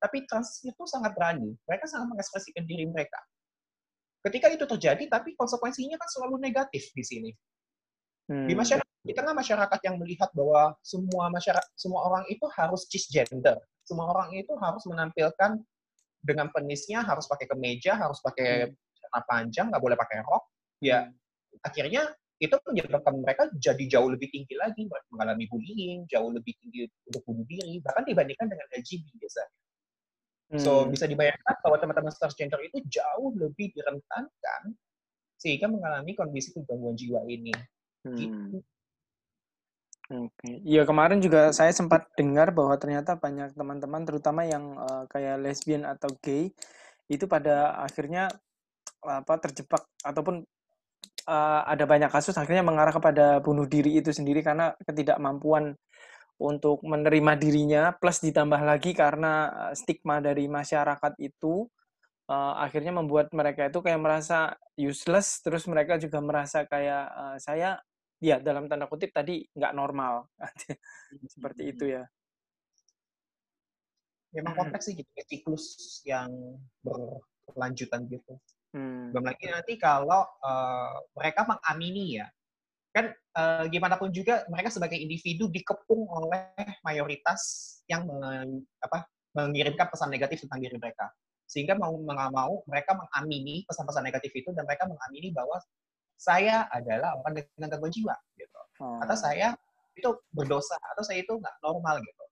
Tapi 0.00 0.24
trans 0.24 0.64
itu 0.64 0.82
sangat 0.88 1.12
berani. 1.12 1.52
Mereka 1.68 1.84
sangat 1.90 2.08
mengekspresikan 2.08 2.64
diri 2.64 2.88
mereka. 2.88 3.20
Ketika 4.20 4.52
itu 4.52 4.64
terjadi, 4.68 5.04
tapi 5.08 5.32
konsekuensinya 5.36 5.96
kan 5.96 6.08
selalu 6.08 6.40
negatif 6.40 6.92
di 6.92 7.04
sini. 7.04 7.30
Hmm. 8.30 8.46
Di 8.48 8.54
masyarakat 8.54 8.88
di 9.00 9.16
tengah 9.16 9.32
masyarakat 9.32 9.80
yang 9.80 9.96
melihat 9.96 10.28
bahwa 10.36 10.76
semua 10.84 11.32
masyarakat 11.32 11.72
semua 11.72 12.04
orang 12.04 12.24
itu 12.28 12.44
harus 12.52 12.84
cisgender, 12.84 13.56
semua 13.90 14.14
orang 14.14 14.30
itu 14.38 14.54
harus 14.54 14.86
menampilkan 14.86 15.58
dengan 16.22 16.46
penisnya 16.54 17.02
harus 17.02 17.26
pakai 17.26 17.50
kemeja, 17.50 17.96
harus 17.98 18.22
pakai 18.22 18.70
hmm. 18.70 18.76
celana 18.94 19.20
panjang, 19.26 19.66
nggak 19.72 19.82
boleh 19.82 19.96
pakai 19.98 20.22
rok. 20.22 20.44
Ya, 20.78 21.08
hmm. 21.08 21.66
akhirnya 21.66 22.02
itu 22.40 22.56
menyebabkan 22.64 23.20
mereka 23.20 23.42
jadi 23.60 23.84
jauh 23.84 24.08
lebih 24.08 24.32
tinggi 24.32 24.56
lagi 24.56 24.88
mengalami 25.12 25.44
bullying, 25.44 26.08
jauh 26.08 26.32
lebih 26.32 26.56
tinggi 26.56 26.88
untuk 27.04 27.20
bunuh 27.28 27.44
diri, 27.44 27.82
bahkan 27.84 28.06
dibandingkan 28.06 28.48
dengan 28.48 28.64
LGBT 28.72 29.08
biasanya. 29.18 29.52
Hmm. 30.50 30.60
So 30.60 30.70
bisa 30.88 31.04
dibayangkan 31.04 31.54
bahwa 31.60 31.76
teman-teman 31.82 32.12
transgender 32.14 32.60
itu 32.64 32.80
jauh 32.88 33.34
lebih 33.36 33.74
direntankan 33.76 34.72
sehingga 35.40 35.68
mengalami 35.68 36.12
kondisi 36.16 36.56
gangguan 36.64 36.96
jiwa 36.96 37.24
ini. 37.28 37.52
Gitu. 38.00 38.64
Oke, 40.10 40.58
iya 40.66 40.82
kemarin 40.82 41.22
juga 41.22 41.54
saya 41.54 41.70
sempat 41.70 42.10
dengar 42.18 42.50
bahwa 42.50 42.74
ternyata 42.82 43.14
banyak 43.14 43.54
teman-teman, 43.54 44.02
terutama 44.02 44.42
yang 44.42 44.74
uh, 44.74 45.06
kayak 45.06 45.38
lesbian 45.38 45.86
atau 45.86 46.10
gay, 46.18 46.50
itu 47.06 47.30
pada 47.30 47.78
akhirnya 47.78 48.26
apa 49.06 49.34
terjebak 49.38 49.86
ataupun 50.02 50.42
uh, 51.30 51.62
ada 51.62 51.86
banyak 51.86 52.10
kasus 52.10 52.34
akhirnya 52.34 52.66
mengarah 52.66 52.90
kepada 52.90 53.38
bunuh 53.38 53.70
diri 53.70 54.02
itu 54.02 54.10
sendiri 54.10 54.42
karena 54.42 54.74
ketidakmampuan 54.82 55.78
untuk 56.42 56.82
menerima 56.82 57.38
dirinya, 57.38 57.94
plus 57.94 58.18
ditambah 58.18 58.66
lagi 58.66 58.90
karena 58.98 59.46
stigma 59.78 60.18
dari 60.18 60.50
masyarakat 60.50 61.22
itu 61.22 61.70
uh, 62.26 62.54
akhirnya 62.58 62.98
membuat 62.98 63.30
mereka 63.30 63.70
itu 63.70 63.78
kayak 63.78 64.00
merasa 64.02 64.58
useless, 64.74 65.38
terus 65.38 65.70
mereka 65.70 66.02
juga 66.02 66.18
merasa 66.18 66.66
kayak 66.66 67.04
uh, 67.14 67.36
saya 67.38 67.78
ya 68.20 68.36
dalam 68.38 68.68
tanda 68.68 68.86
kutip 68.86 69.10
tadi 69.10 69.42
nggak 69.56 69.74
normal. 69.74 70.28
Seperti 71.34 71.72
itu 71.72 71.84
ya. 71.88 72.04
Memang 74.30 74.54
kompleks 74.54 74.86
sih 74.86 74.94
gitu 74.94 75.10
siklus 75.26 75.66
yang 76.06 76.30
berkelanjutan 76.84 78.06
gitu. 78.06 78.38
Hmm. 78.70 79.10
belum 79.10 79.26
lagi 79.26 79.50
nanti 79.50 79.74
kalau 79.82 80.22
uh, 80.46 80.94
mereka 81.18 81.42
mengamini 81.42 82.22
ya 82.22 82.30
kan 82.90 83.10
uh, 83.38 83.66
gimana 83.70 83.94
pun 83.98 84.10
juga 84.10 84.42
mereka 84.50 84.70
sebagai 84.70 84.98
individu 84.98 85.46
dikepung 85.46 86.10
oleh 86.10 86.54
mayoritas 86.82 87.42
yang 87.86 88.06
men, 88.06 88.66
apa, 88.82 89.06
mengirimkan 89.34 89.86
pesan 89.86 90.10
negatif 90.10 90.42
tentang 90.42 90.58
diri 90.58 90.74
mereka. 90.74 91.06
Sehingga 91.46 91.78
mau 91.78 91.94
nggak 91.94 92.30
mau 92.34 92.62
mereka 92.66 92.98
mengamini 92.98 93.62
pesan-pesan 93.66 94.06
negatif 94.06 94.30
itu 94.34 94.50
dan 94.54 94.66
mereka 94.66 94.90
mengamini 94.90 95.30
bahwa 95.30 95.58
saya 96.20 96.68
adalah 96.68 97.16
orang 97.16 97.40
dengan 97.40 97.72
gangguan 97.72 97.88
jiwa 97.88 98.12
gitu 98.36 98.60
hmm. 98.84 99.00
atau 99.08 99.16
saya 99.16 99.56
itu 99.96 100.10
berdosa 100.36 100.76
atau 100.92 101.00
saya 101.00 101.24
itu 101.24 101.32
nggak 101.32 101.56
normal 101.64 101.96
gitu 102.04 102.24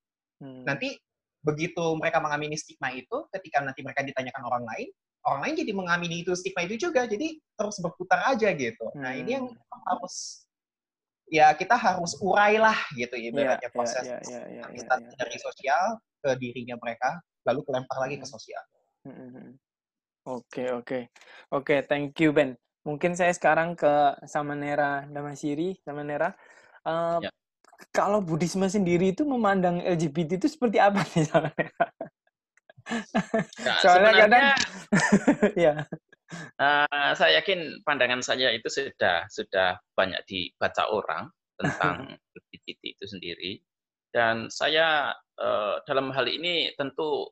hmm. 0.45 0.63
nanti 0.69 1.01
begitu 1.41 1.97
mereka 1.97 2.21
mengamini 2.21 2.61
stigma 2.61 2.93
itu 2.93 3.25
ketika 3.33 3.65
nanti 3.65 3.81
mereka 3.81 4.05
ditanyakan 4.05 4.45
orang 4.45 4.65
lain 4.69 4.89
orang 5.25 5.41
lain 5.49 5.55
jadi 5.65 5.73
mengamini 5.73 6.21
itu 6.21 6.37
stigma 6.37 6.69
itu 6.69 6.77
juga 6.77 7.09
jadi 7.09 7.41
terus 7.57 7.81
berputar 7.81 8.29
aja 8.29 8.53
gitu 8.53 8.93
hmm. 8.93 9.01
nah 9.01 9.17
ini 9.17 9.41
yang 9.41 9.47
hmm. 9.49 9.81
harus 9.89 10.45
ya 11.33 11.53
kita 11.57 11.77
harus 11.77 12.13
urailah 12.21 12.77
gitu 12.93 13.17
ya 13.17 13.33
ibaratnya 13.33 13.69
yeah, 13.69 13.73
proses 13.73 14.05
yeah, 14.05 14.21
yeah, 14.29 14.45
yeah, 14.53 14.69
yeah, 14.69 14.85
yeah, 14.85 15.01
yeah. 15.01 15.17
dari 15.17 15.37
sosial 15.41 15.85
ke 16.21 16.31
dirinya 16.37 16.77
mereka 16.77 17.21
lalu 17.49 17.65
kelempar 17.65 17.97
lagi 18.05 18.21
ke 18.21 18.27
hmm. 18.29 18.35
sosial 18.37 18.65
hmm, 19.09 19.57
Oke, 20.29 20.61
okay, 20.61 20.69
oke. 20.69 20.85
Okay. 20.85 21.03
Oke, 21.57 21.65
okay, 21.65 21.79
thank 21.89 22.13
you 22.21 22.37
Ben. 22.37 22.53
Mungkin 22.89 23.13
saya 23.13 23.37
sekarang 23.37 23.77
ke 23.77 24.17
Samanera 24.25 25.05
Damasiri, 25.13 25.77
Samanera. 25.85 26.33
Uh, 26.89 27.21
ya. 27.21 27.29
Kalau 27.93 28.25
Buddhisme 28.25 28.65
sendiri 28.65 29.13
itu 29.13 29.29
memandang 29.29 29.85
LGBT 29.85 30.41
itu 30.41 30.49
seperti 30.49 30.81
apa 30.81 31.05
nih 31.05 31.29
Samanera? 31.29 31.87
Nah, 33.61 33.79
Soalnya 33.85 34.13
kadang, 34.25 34.45
ya. 35.69 35.75
Uh, 36.57 37.13
saya 37.13 37.45
yakin 37.45 37.85
pandangan 37.85 38.25
saya 38.25 38.53
itu 38.57 38.69
sudah 38.73 39.29
sudah 39.29 39.77
banyak 39.93 40.21
dibaca 40.25 40.89
orang 40.89 41.29
tentang 41.61 42.17
LGBT 42.41 42.83
itu 42.97 43.05
sendiri. 43.05 43.53
Dan 44.09 44.49
saya 44.49 45.13
uh, 45.37 45.85
dalam 45.85 46.09
hal 46.17 46.25
ini 46.25 46.73
tentu 46.81 47.29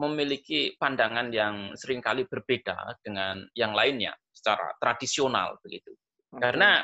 memiliki 0.00 0.74
pandangan 0.80 1.28
yang 1.28 1.76
sering 1.76 2.00
kali 2.00 2.24
berbeda 2.24 2.96
dengan 3.04 3.44
yang 3.52 3.76
lainnya 3.76 4.16
secara 4.32 4.72
tradisional 4.80 5.60
begitu. 5.60 5.92
Okay. 6.32 6.40
Karena 6.40 6.80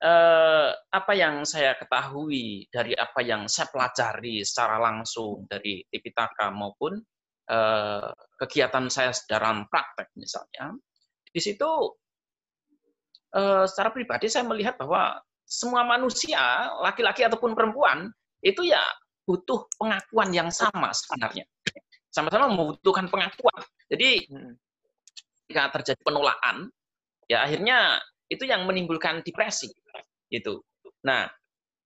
eh, 0.00 0.70
apa 0.72 1.12
yang 1.12 1.44
saya 1.44 1.76
ketahui 1.76 2.64
dari 2.72 2.96
apa 2.96 3.20
yang 3.20 3.44
saya 3.44 3.68
pelajari 3.68 4.40
secara 4.40 4.80
langsung 4.80 5.44
dari 5.44 5.84
Tipitaka 5.84 6.48
maupun 6.48 6.96
eh, 7.52 8.10
kegiatan 8.40 8.88
saya 8.88 9.12
dalam 9.28 9.68
praktek 9.68 10.08
misalnya, 10.16 10.72
di 11.28 11.40
situ 11.40 11.70
eh, 13.36 13.64
secara 13.68 13.92
pribadi 13.92 14.32
saya 14.32 14.48
melihat 14.48 14.80
bahwa 14.80 15.20
semua 15.44 15.82
manusia, 15.82 16.70
laki-laki 16.78 17.26
ataupun 17.26 17.58
perempuan, 17.58 18.06
itu 18.40 18.70
ya 18.70 18.80
butuh 19.26 19.66
pengakuan 19.76 20.30
yang 20.30 20.50
sama 20.50 20.94
sebenarnya 20.94 21.44
sama-sama 22.10 22.50
membutuhkan 22.50 23.06
pengakuan. 23.06 23.62
Jadi 23.86 24.26
hmm. 24.28 24.54
ketika 25.46 25.80
terjadi 25.80 26.00
penolakan, 26.02 26.70
ya 27.30 27.46
akhirnya 27.46 28.02
itu 28.30 28.46
yang 28.46 28.66
menimbulkan 28.66 29.22
depresi. 29.22 29.70
Gitu. 30.30 30.62
Nah, 31.06 31.26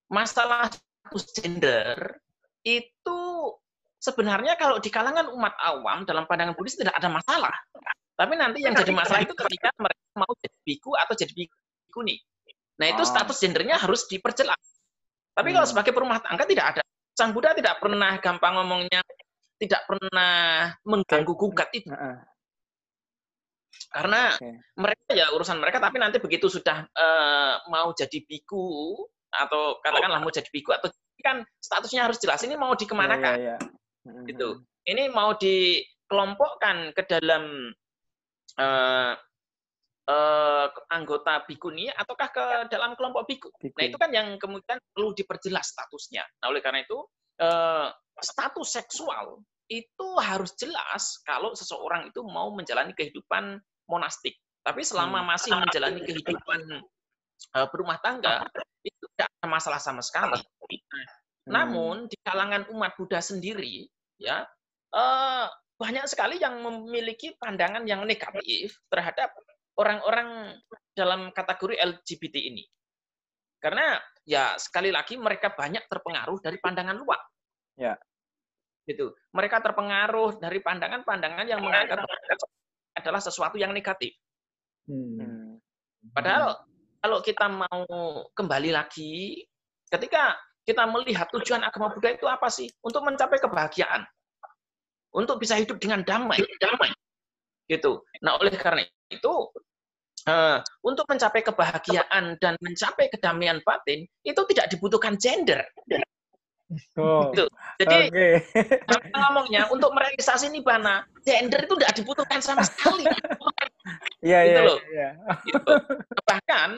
masalah 0.09 0.69
status 0.69 1.25
gender 1.37 2.17
itu 2.65 3.21
sebenarnya 4.01 4.57
kalau 4.57 4.77
di 4.77 4.89
kalangan 4.89 5.29
umat 5.33 5.53
awam 5.61 6.05
dalam 6.05 6.25
pandangan 6.29 6.53
Buddhis 6.57 6.77
tidak 6.77 6.93
ada 6.97 7.09
masalah. 7.09 7.53
Tapi 8.15 8.33
nanti 8.37 8.61
yang 8.63 8.77
jadi 8.77 8.93
masalah 8.93 9.21
itu 9.25 9.33
ketika 9.33 9.69
mereka 9.77 10.05
mau 10.17 10.31
jadi 10.41 10.57
biku 10.65 10.91
atau 10.93 11.13
jadi 11.17 11.33
bikuni. 11.33 12.15
Nah 12.81 12.87
itu 12.91 13.03
Oh. 13.03 13.07
status 13.07 13.37
gendernya 13.41 13.75
harus 13.81 14.07
diperjelas. 14.07 14.61
Tapi 15.35 15.51
kalau 15.51 15.67
Hmm. 15.67 15.73
sebagai 15.75 15.91
perumah 15.91 16.23
tangga 16.23 16.47
tidak 16.47 16.65
ada. 16.75 16.83
Sang 17.15 17.31
Buddha 17.31 17.55
tidak 17.55 17.79
pernah 17.79 18.19
gampang 18.19 18.59
ngomongnya, 18.59 18.99
tidak 19.55 19.81
pernah 19.87 20.71
mengganggu 20.83 21.33
gugat 21.35 21.69
itu. 21.71 21.87
Heeh, 21.87 22.17
Karena 23.91 24.31
oke. 24.35 24.49
mereka 24.79 25.11
ya 25.15 25.31
urusan 25.35 25.59
mereka, 25.59 25.79
tapi 25.79 25.99
nanti 25.99 26.19
begitu 26.19 26.47
sudah 26.51 26.87
eh, 26.87 27.53
mau 27.71 27.91
jadi 27.95 28.19
biku 28.23 28.95
atau 29.31 29.79
katakanlah 29.83 30.23
mau 30.23 30.31
jadi 30.31 30.47
biku 30.47 30.71
atau 30.71 30.91
kan 31.23 31.41
statusnya 31.59 32.05
harus 32.05 32.19
jelas. 32.21 32.43
Ini 32.45 32.55
mau 32.59 32.75
dikemanakan? 32.77 33.35
iya, 33.39 33.55
iya. 33.55 33.57
Heeh, 34.05 34.23
Gitu. 34.29 34.61
Ini 34.85 35.09
mau 35.09 35.33
dikelompokkan 35.33 36.93
ke 36.93 37.01
dalam 37.09 37.73
eh, 38.59 39.13
eh, 40.05 40.67
anggota 40.93 41.41
bikuni 41.49 41.89
ataukah 41.89 42.29
ke 42.29 42.45
dalam 42.69 42.93
kelompok 42.93 43.25
biku? 43.25 43.49
Nah 43.49 43.71
Biku. 43.73 43.89
itu 43.89 43.97
kan 43.97 44.11
yang 44.13 44.37
kemudian 44.37 44.77
perlu 44.93 45.17
diperjelas 45.17 45.73
statusnya. 45.73 46.23
Nah 46.43 46.53
oleh 46.53 46.61
karena 46.61 46.85
itu 46.85 47.01
eh, 47.39 47.89
status 48.21 48.69
seksual 48.69 49.43
itu 49.65 50.07
harus 50.21 50.53
jelas 50.55 51.19
kalau 51.25 51.57
seseorang 51.57 52.13
itu 52.13 52.21
mau 52.21 52.53
menjalani 52.53 52.93
kehidupan 52.93 53.57
monastik. 53.89 54.37
Tapi 54.65 54.81
selama 54.81 55.21
Hmm. 55.21 55.29
masih 55.33 55.51
menjalani 55.53 55.99
kehidupan 56.05 56.61
eh, 57.55 57.67
berumah 57.69 57.99
tangga 58.01 58.45
itu 58.85 59.05
tidak 59.15 59.29
ada 59.29 59.47
masalah 59.49 59.81
sama 59.81 60.01
sekali. 60.01 60.37
Hmm. 60.37 61.07
Namun 61.49 61.95
di 62.09 62.17
kalangan 62.21 62.69
umat 62.73 62.97
Buddha 62.97 63.21
sendiri, 63.21 63.85
ya 64.17 64.45
eh, 64.93 65.47
banyak 65.75 66.05
sekali 66.07 66.39
yang 66.39 66.63
memiliki 66.63 67.35
pandangan 67.35 67.83
yang 67.83 68.07
negatif 68.07 68.79
terhadap 68.87 69.35
orang-orang 69.75 70.55
dalam 70.95 71.35
kategori 71.35 71.75
LGBT 71.75 72.35
ini. 72.47 72.63
Karena 73.59 73.97
ya 74.25 74.57
sekali 74.57 74.89
lagi 74.89 75.15
mereka 75.17 75.53
banyak 75.53 75.85
terpengaruh 75.89 76.37
dari 76.41 76.57
pandangan 76.61 76.97
luar. 76.97 77.21
Ya. 77.77 77.95
Gitu. 78.85 79.13
Mereka 79.33 79.61
terpengaruh 79.65 80.37
dari 80.37 80.61
pandangan-pandangan 80.61 81.45
yang 81.49 81.61
menganggap 81.61 82.05
adalah 82.95 83.21
sesuatu 83.21 83.57
yang 83.57 83.73
negatif. 83.73 84.13
Hmm. 84.85 85.17
Hmm. 85.17 85.51
Padahal 86.13 86.61
kalau 87.01 87.19
kita 87.21 87.45
mau 87.49 87.85
kembali 88.33 88.73
lagi, 88.73 89.41
ketika 89.89 90.37
kita 90.65 90.89
melihat 90.89 91.29
tujuan 91.29 91.61
agama 91.61 91.93
Buddha 91.93 92.17
itu 92.17 92.25
apa 92.25 92.49
sih? 92.49 92.65
Untuk 92.81 93.05
mencapai 93.05 93.37
kebahagiaan. 93.37 94.01
Untuk 95.13 95.37
bisa 95.37 95.55
hidup 95.55 95.77
dengan 95.77 96.01
damai. 96.01 96.41
damai. 96.57 96.89
Gitu. 97.69 98.01
Nah, 98.25 98.37
oleh 98.41 98.53
karena 98.57 98.81
itu, 99.09 99.33
eh, 100.25 100.57
untuk 100.85 101.05
mencapai 101.05 101.41
kebahagiaan 101.45 102.37
dan 102.41 102.53
mencapai 102.61 103.09
kedamaian 103.13 103.61
batin, 103.65 104.05
itu 104.25 104.41
tidak 104.53 104.69
dibutuhkan 104.73 105.15
gender. 105.21 105.61
Oh, 106.97 107.29
Gitu. 107.29 107.45
Jadi, 107.77 108.09
Oke. 108.09 108.27
apa 108.89 109.17
ngomongnya, 109.29 109.69
untuk 109.69 109.93
merealisasi 109.93 110.49
nibbana, 110.49 111.05
gender 111.21 111.61
itu 111.61 111.77
tidak 111.77 111.93
dibutuhkan 111.93 112.41
sama 112.41 112.65
sekali. 112.65 113.05
Iya, 114.25 114.39
Gitu 114.49 114.59
iya, 114.59 114.65
loh. 114.65 114.79
iya. 114.89 115.09
Gitu. 115.45 115.73
Bahkan, 116.25 116.69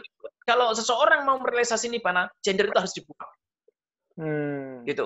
kalau 0.43 0.75
seseorang 0.75 1.23
mau 1.23 1.39
merealisasi 1.39 1.87
nibbana, 1.87 2.27
gender 2.43 2.67
itu 2.67 2.77
harus 2.77 2.91
dibuang. 2.91 3.31
Hmm. 4.17 4.81
gitu. 4.81 5.05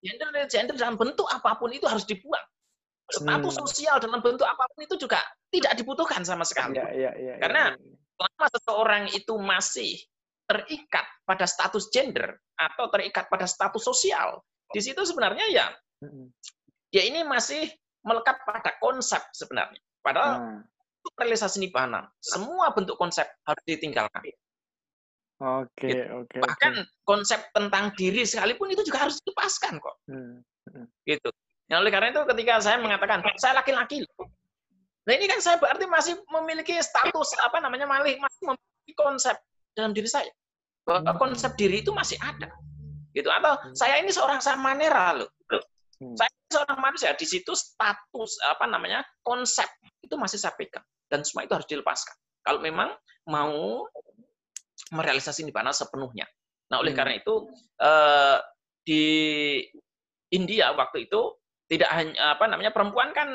Gender 0.00 0.32
gender 0.48 0.72
dalam 0.72 0.96
bentuk 0.96 1.28
apa 1.28 1.60
pun 1.60 1.68
itu 1.68 1.84
harus 1.84 2.08
dibuang. 2.08 2.40
Status 3.08 3.54
Hmm. 3.56 3.60
sosial 3.64 3.96
dalam 3.98 4.20
bentuk 4.20 4.44
apa 4.44 4.68
pun 4.68 4.84
itu 4.84 5.00
juga 5.00 5.16
tidak 5.48 5.72
dibutuhkan 5.80 6.20
sama 6.22 6.44
sekali. 6.44 6.76
Iya, 6.76 6.88
iya, 6.92 7.10
iya. 7.16 7.34
Karena- 7.40 7.72
iya, 7.72 7.80
iya. 7.80 7.96
Selama 8.18 8.46
seseorang 8.52 9.04
itu 9.14 9.34
masih 9.38 9.92
terikat 10.44 11.06
pada 11.24 11.46
status 11.46 11.88
gender 11.88 12.36
atau 12.58 12.90
terikat 12.90 13.30
pada 13.30 13.46
status 13.46 13.80
sosial, 13.80 14.42
di 14.68 14.82
situ 14.82 15.00
sebenarnya 15.04 15.46
ya 15.48 15.66
ya 16.90 17.02
ini 17.04 17.22
masih 17.22 17.68
melekat 18.02 18.42
pada 18.44 18.74
konsep 18.76 19.20
sebenarnya. 19.32 19.78
Padahal 20.02 20.32
Nah, 20.34 20.60
untuk 20.98 21.14
realisasi 21.16 21.62
nibbana, 21.62 22.10
semua 22.18 22.72
bentuk 22.74 22.98
konsep 22.98 23.24
harus 23.44 23.64
ditinggalkan. 23.64 24.20
Oke, 25.38 25.86
Gitu. 25.86 26.10
oke. 26.10 26.36
Bahkan 26.42 26.74
oke. 26.82 27.06
konsep 27.06 27.40
tentang 27.54 27.94
diri 27.94 28.26
sekalipun 28.26 28.74
itu 28.74 28.82
juga 28.82 29.06
harus 29.06 29.22
dilepaskan 29.22 29.78
kok. 29.78 29.96
Hmm. 30.10 30.42
gitu. 31.06 31.32
Nah, 31.68 31.84
oleh 31.84 31.92
karena 31.92 32.08
itu 32.16 32.22
ketika 32.32 32.64
saya 32.64 32.80
mengatakan 32.80 33.20
saya 33.36 33.60
laki-laki. 33.60 34.00
Nah, 35.04 35.12
ini 35.12 35.28
kan 35.28 35.40
saya 35.40 35.60
berarti 35.60 35.84
masih 35.84 36.16
memiliki 36.32 36.76
status 36.80 37.36
apa 37.44 37.60
namanya 37.60 37.84
masih 37.84 38.16
masih 38.20 38.42
memiliki 38.44 38.92
konsep 38.96 39.36
dalam 39.76 39.92
diri 39.92 40.08
saya. 40.08 40.28
Bahwa 40.88 41.12
konsep 41.20 41.52
diri 41.60 41.84
itu 41.84 41.92
masih 41.92 42.16
ada. 42.24 42.48
Gitu. 43.12 43.28
Atau 43.28 43.56
saya 43.76 44.00
ini 44.00 44.08
seorang 44.08 44.40
samanera 44.40 45.16
loh. 45.16 45.28
Hmm. 45.98 46.14
Saya 46.14 46.30
seorang 46.48 46.78
manusia 46.78 47.10
di 47.18 47.26
situ 47.26 47.52
status 47.52 48.38
apa 48.46 48.64
namanya 48.70 49.02
konsep 49.26 49.66
itu 50.00 50.14
masih 50.14 50.38
saya 50.38 50.54
pegang 50.54 50.84
dan 51.10 51.26
semua 51.26 51.44
itu 51.44 51.52
harus 51.52 51.68
dilepaskan. 51.68 52.14
Kalau 52.46 52.62
memang 52.62 52.94
mau 53.28 53.84
merealisasi 54.94 55.44
nibbana 55.44 55.74
sepenuhnya. 55.74 56.24
Nah, 56.70 56.80
oleh 56.80 56.94
Hmm. 56.94 57.00
karena 57.02 57.14
itu 57.18 57.34
eh, 57.82 58.38
di 58.86 59.04
India 60.32 60.72
waktu 60.72 61.10
itu 61.10 61.37
tidak 61.68 61.90
hanya 61.92 62.36
apa 62.36 62.44
namanya 62.48 62.72
perempuan 62.72 63.12
kan 63.12 63.28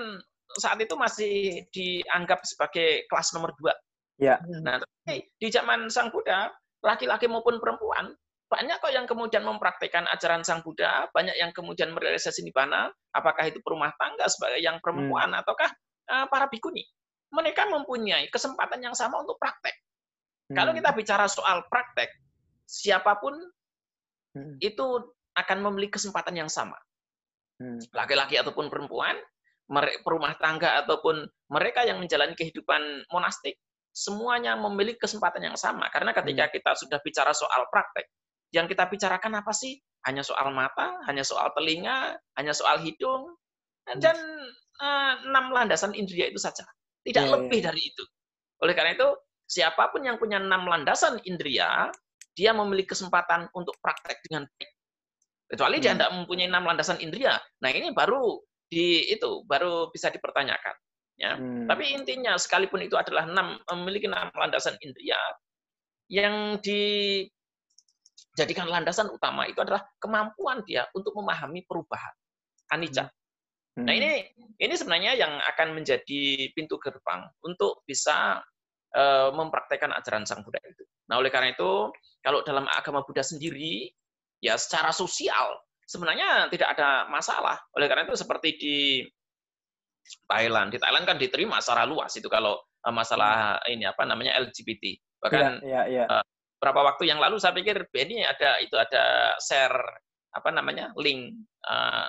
saat 0.58 0.78
itu 0.82 0.94
masih 0.94 1.66
dianggap 1.74 2.46
sebagai 2.46 3.06
kelas 3.10 3.34
nomor 3.34 3.54
dua. 3.58 3.74
Ya. 4.22 4.38
Nah, 4.62 4.78
tapi 4.78 5.26
di 5.42 5.48
zaman 5.50 5.90
Sang 5.90 6.14
Buddha, 6.14 6.54
laki-laki 6.86 7.26
maupun 7.26 7.58
perempuan 7.58 8.14
banyak 8.54 8.78
kok 8.78 8.94
yang 8.94 9.10
kemudian 9.10 9.42
mempraktekkan 9.42 10.06
ajaran 10.14 10.46
Sang 10.46 10.62
Buddha, 10.62 11.10
banyak 11.10 11.34
yang 11.42 11.50
kemudian 11.50 11.90
merealisasi 11.90 12.46
nibbana, 12.46 12.94
apakah 13.18 13.50
itu 13.50 13.58
perumah 13.66 13.90
tangga 13.98 14.30
sebagai 14.30 14.62
yang 14.62 14.78
perempuan 14.78 15.34
ataukah 15.34 15.74
eh, 16.04 16.26
para 16.30 16.46
bikuni. 16.46 16.86
Mereka 17.34 17.66
mempunyai 17.66 18.30
kesempatan 18.30 18.86
yang 18.86 18.94
sama 18.94 19.26
untuk 19.26 19.42
praktek. 19.42 19.74
Kalau 20.54 20.70
Hmm. 20.70 20.80
kita 20.84 20.92
bicara 20.94 21.26
soal 21.26 21.66
praktek, 21.66 22.14
siapa 22.70 23.18
pun 23.18 23.34
Hmm. 24.38 24.58
itu 24.62 24.86
akan 25.34 25.58
memiliki 25.66 25.98
kesempatan 25.98 26.38
yang 26.38 26.50
sama. 26.52 26.78
Hmm. 27.64 27.80
Laki-laki 27.96 28.36
ataupun 28.36 28.68
perempuan, 28.68 29.16
perumah 30.04 30.36
tangga 30.36 30.84
ataupun 30.84 31.24
mereka 31.48 31.88
yang 31.88 32.04
menjalani 32.04 32.36
kehidupan 32.36 33.08
monastik, 33.08 33.56
semuanya 33.96 34.60
memiliki 34.60 35.00
kesempatan 35.00 35.48
yang 35.48 35.56
sama. 35.56 35.88
Karena 35.88 36.12
ketika 36.12 36.52
kita 36.52 36.72
sudah 36.76 37.00
bicara 37.00 37.32
soal 37.32 37.64
praktek, 37.72 38.12
yang 38.52 38.68
kita 38.68 38.92
bicarakan 38.92 39.40
apa 39.40 39.56
sih? 39.56 39.80
Hanya 40.04 40.20
soal 40.20 40.52
mata, 40.52 41.00
hanya 41.08 41.24
soal 41.24 41.56
telinga, 41.56 42.20
hanya 42.36 42.52
soal 42.52 42.84
hidung, 42.84 43.32
dan 43.88 44.20
eh, 44.84 45.14
enam 45.24 45.56
landasan 45.56 45.96
indria 45.96 46.28
itu 46.28 46.44
saja. 46.44 46.68
Tidak 47.08 47.24
Iya, 47.24 47.32
lebih 47.40 47.60
dari 47.64 47.80
itu. 47.80 48.04
Oleh 48.60 48.76
karena 48.76 48.96
itu, 48.96 49.08
siapa 49.48 49.92
pun 49.92 50.04
yang 50.04 50.20
punya 50.20 50.44
enam 50.44 50.68
landasan 50.68 51.24
indria, 51.24 51.88
dia 52.36 52.52
memiliki 52.52 52.92
kesempatan 52.92 53.48
untuk 53.56 53.78
praktek 53.80 54.20
dengan 54.28 54.44
baik. 54.48 54.72
Kecuali 55.54 55.78
dia 55.78 55.94
Hmm. 55.94 56.02
tidak 56.02 56.18
mempunyai 56.18 56.50
enam 56.50 56.66
landasan 56.66 56.98
indria. 56.98 57.38
Nah 57.62 57.70
ini 57.70 57.94
baru 57.94 58.42
di 58.66 59.14
itu 59.14 59.46
baru 59.46 59.94
bisa 59.94 60.10
dipertanyakan. 60.10 60.74
Ya. 61.22 61.38
Hmm. 61.38 61.70
Tapi 61.70 61.94
intinya 61.94 62.34
sekalipun 62.42 62.82
itu 62.82 62.98
adalah 62.98 63.30
enam 63.30 63.62
memiliki 63.70 64.10
enam 64.10 64.34
landasan 64.34 64.74
indria, 64.82 65.22
yang 66.10 66.58
dijadikan 66.58 67.30
landasan 68.66 69.14
utama 69.14 69.46
itu 69.46 69.62
adalah 69.62 69.86
kemampuan 70.02 70.66
dia 70.66 70.90
untuk 70.98 71.14
memahami 71.14 71.62
perubahan 71.70 72.18
anicca. 72.74 73.14
Hmm. 73.78 73.86
Nah 73.86 73.94
ini 73.94 74.26
ini 74.58 74.74
sebenarnya 74.74 75.22
yang 75.22 75.38
akan 75.54 75.78
menjadi 75.78 76.50
pintu 76.58 76.82
gerbang 76.82 77.30
untuk 77.46 77.86
bisa 77.86 78.42
eh, 78.98 79.30
mempraktekkan 79.30 79.94
ajaran 79.94 80.26
Sang 80.26 80.42
Buddha 80.42 80.58
itu. 80.66 80.82
Nah 81.14 81.22
oleh 81.22 81.30
karena 81.30 81.54
itu 81.54 81.94
kalau 82.26 82.42
dalam 82.42 82.66
agama 82.74 83.06
Buddha 83.06 83.22
sendiri 83.22 83.94
ya 84.44 84.60
secara 84.60 84.92
sosial 84.92 85.56
sebenarnya 85.88 86.52
tidak 86.52 86.76
ada 86.76 87.08
masalah. 87.08 87.56
Oleh 87.80 87.88
karena 87.88 88.04
itu 88.04 88.20
seperti 88.20 88.50
di 88.60 88.78
Thailand, 90.28 90.76
di 90.76 90.80
Thailand 90.84 91.08
kan 91.08 91.16
diterima 91.16 91.64
secara 91.64 91.88
luas 91.88 92.12
itu 92.20 92.28
kalau 92.28 92.60
eh, 92.60 92.92
masalah 92.94 93.64
ini 93.72 93.88
apa 93.88 94.04
namanya 94.04 94.36
LGBT. 94.44 95.00
Bahkan 95.24 95.64
Iya, 95.64 95.82
iya, 95.88 96.04
iya. 96.12 96.20
beberapa 96.60 96.84
waktu 96.92 97.08
yang 97.08 97.24
lalu 97.24 97.40
saya 97.40 97.56
pikir 97.56 97.88
Benny 97.88 98.20
ada 98.24 98.60
itu 98.60 98.76
ada 98.76 99.36
share 99.40 99.80
apa 100.36 100.50
namanya 100.52 100.92
link 101.00 101.40
eh, 101.64 102.08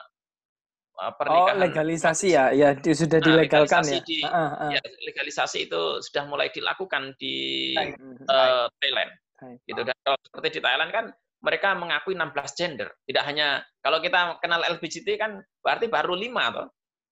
Oh, 0.95 1.11
pernikahan 1.19 1.59
legalisasi 1.59 2.39
ya, 2.39 2.55
ya 2.55 2.71
di- 2.79 2.95
sudah 2.95 3.19
Nah, 3.19 3.27
dilegalkan 3.27 3.83
ya. 3.83 3.99
legalisasi 3.99 4.07
di- 4.07 4.23
Ah, 4.23 4.31
ah, 4.31 4.63
ah. 4.63 4.71
ya 4.71 4.81
legalisasi 5.11 5.67
itu 5.67 5.83
sudah 6.07 6.23
mulai 6.31 6.55
dilakukan 6.55 7.19
di 7.19 7.35
Hmm. 7.75 8.15
eh, 8.23 8.67
Thailand 8.79 9.11
Thai. 9.35 9.59
gitu 9.67 9.83
dan 9.83 9.97
kalau 10.07 10.15
seperti 10.23 10.49
di 10.55 10.61
Thailand 10.63 10.91
kan 10.95 11.05
mereka 11.45 11.77
mengakui 11.77 12.17
16 12.17 12.33
gender. 12.57 12.89
Tidak 13.05 13.25
hanya 13.29 13.61
kalau 13.85 14.01
kita 14.01 14.41
kenal 14.41 14.65
LGBT 14.65 15.21
kan 15.21 15.45
berarti 15.61 15.93
baru 15.93 16.17
lima 16.17 16.49
toh. 16.49 16.69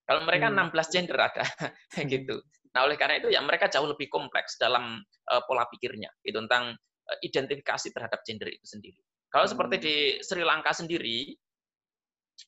Kalau 0.08 0.24
mereka 0.24 0.48
hmm. 0.48 0.72
16 0.72 0.94
gender 0.94 1.18
ada 1.20 1.44
gitu. 2.12 2.40
Nah, 2.72 2.88
oleh 2.88 2.96
karena 2.96 3.20
itu 3.20 3.28
ya 3.28 3.44
mereka 3.44 3.68
jauh 3.68 3.84
lebih 3.84 4.08
kompleks 4.08 4.56
dalam 4.56 5.04
uh, 5.28 5.42
pola 5.44 5.68
pikirnya 5.68 6.08
itu 6.24 6.40
tentang 6.48 6.72
uh, 6.72 7.18
identifikasi 7.20 7.92
terhadap 7.92 8.24
gender 8.24 8.48
itu 8.48 8.64
sendiri. 8.64 8.98
Kalau 9.28 9.44
hmm. 9.44 9.52
seperti 9.52 9.76
di 9.78 9.96
Sri 10.24 10.42
Lanka 10.42 10.72
sendiri, 10.72 11.36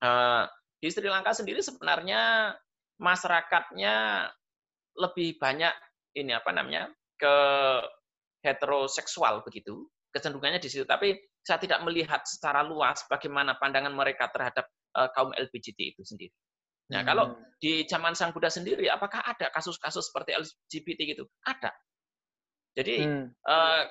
uh, 0.01 0.49
di 0.81 0.89
Sri 0.89 1.07
Lanka 1.07 1.37
sendiri 1.37 1.61
sebenarnya 1.61 2.53
masyarakatnya 2.97 4.27
lebih 4.97 5.37
banyak 5.37 5.75
ini 6.17 6.33
apa 6.33 6.51
namanya 6.55 6.89
ke 7.21 7.37
heteroseksual 8.47 9.45
begitu 9.45 9.85
kecenderungannya 10.15 10.63
di 10.63 10.71
situ. 10.71 10.87
Tapi 10.87 11.13
saya 11.45 11.61
tidak 11.61 11.85
melihat 11.85 12.25
secara 12.25 12.65
luas 12.65 13.05
bagaimana 13.07 13.55
pandangan 13.61 13.93
mereka 13.93 14.33
terhadap 14.33 14.65
uh, 14.97 15.13
kaum 15.13 15.31
LGBT 15.37 15.93
itu 15.93 16.03
sendiri. 16.03 16.33
Nah, 16.89 17.01
hmm. 17.05 17.09
kalau 17.09 17.25
di 17.61 17.85
zaman 17.89 18.17
Sang 18.17 18.33
Buddha 18.33 18.49
sendiri, 18.49 18.89
apakah 18.89 19.21
ada 19.25 19.53
kasus-kasus 19.53 20.09
seperti 20.09 20.37
LGBT 20.37 21.17
gitu? 21.17 21.25
Ada. 21.45 21.73
Jadi 22.75 23.05
hmm. 23.05 23.27
uh, 23.45 23.83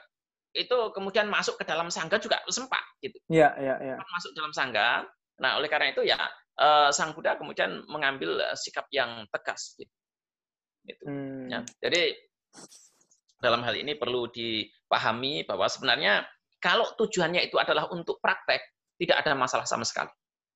itu 0.53 0.77
kemudian 0.93 1.25
masuk 1.29 1.57
ke 1.57 1.65
dalam 1.65 1.89
sangga 1.89 2.21
juga 2.21 2.41
sempat 2.49 2.81
gitu. 3.01 3.17
Iya, 3.29 3.53
iya, 3.57 3.75
iya. 3.81 3.95
Masuk 3.97 4.33
dalam 4.37 4.53
sangga. 4.53 5.05
Nah, 5.41 5.57
oleh 5.57 5.69
karena 5.69 5.89
itu 5.89 6.05
ya 6.05 6.19
uh, 6.61 6.89
Sang 6.93 7.17
Buddha 7.17 7.37
kemudian 7.37 7.81
mengambil 7.89 8.37
sikap 8.53 8.85
yang 8.93 9.25
tegas 9.33 9.73
gitu. 9.77 9.93
gitu. 10.85 11.03
Hmm. 11.09 11.49
Ya, 11.49 11.59
jadi 11.81 12.13
dalam 13.41 13.65
hal 13.65 13.73
ini 13.75 13.97
perlu 13.97 14.29
dipahami 14.29 15.43
bahwa 15.49 15.65
sebenarnya 15.65 16.23
kalau 16.63 16.87
tujuannya 16.95 17.43
itu 17.43 17.59
adalah 17.59 17.91
untuk 17.91 18.23
praktek, 18.23 18.63
tidak 18.95 19.19
ada 19.19 19.35
masalah 19.35 19.67
sama 19.67 19.83
sekali. 19.83 20.07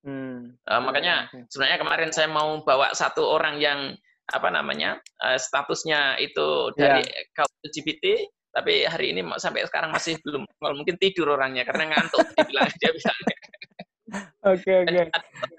Hmm. 0.07 0.55
Uh, 0.63 0.79
makanya 0.79 1.27
sebenarnya 1.51 1.83
kemarin 1.83 2.09
saya 2.15 2.31
mau 2.31 2.63
bawa 2.63 2.95
satu 2.95 3.27
orang 3.27 3.59
yang 3.59 3.91
apa 4.31 4.47
namanya 4.47 5.03
uh, 5.19 5.35
statusnya 5.35 6.15
itu 6.23 6.71
dari 6.79 7.03
yeah. 7.03 7.27
kaum 7.35 7.51
LGBT, 7.67 8.23
tapi 8.55 8.87
hari 8.87 9.11
ini 9.11 9.19
sampai 9.35 9.67
sekarang 9.67 9.91
masih 9.91 10.15
belum 10.25 10.47
mungkin 10.63 10.95
tidur 10.95 11.35
orangnya 11.35 11.67
karena 11.67 11.91
ngantuk 11.91 12.23
dia 12.31 12.45
bilang 12.47 12.71
dia 12.79 12.91
bisa. 12.95 13.11
Oke 14.47 14.87
oke. 14.87 15.11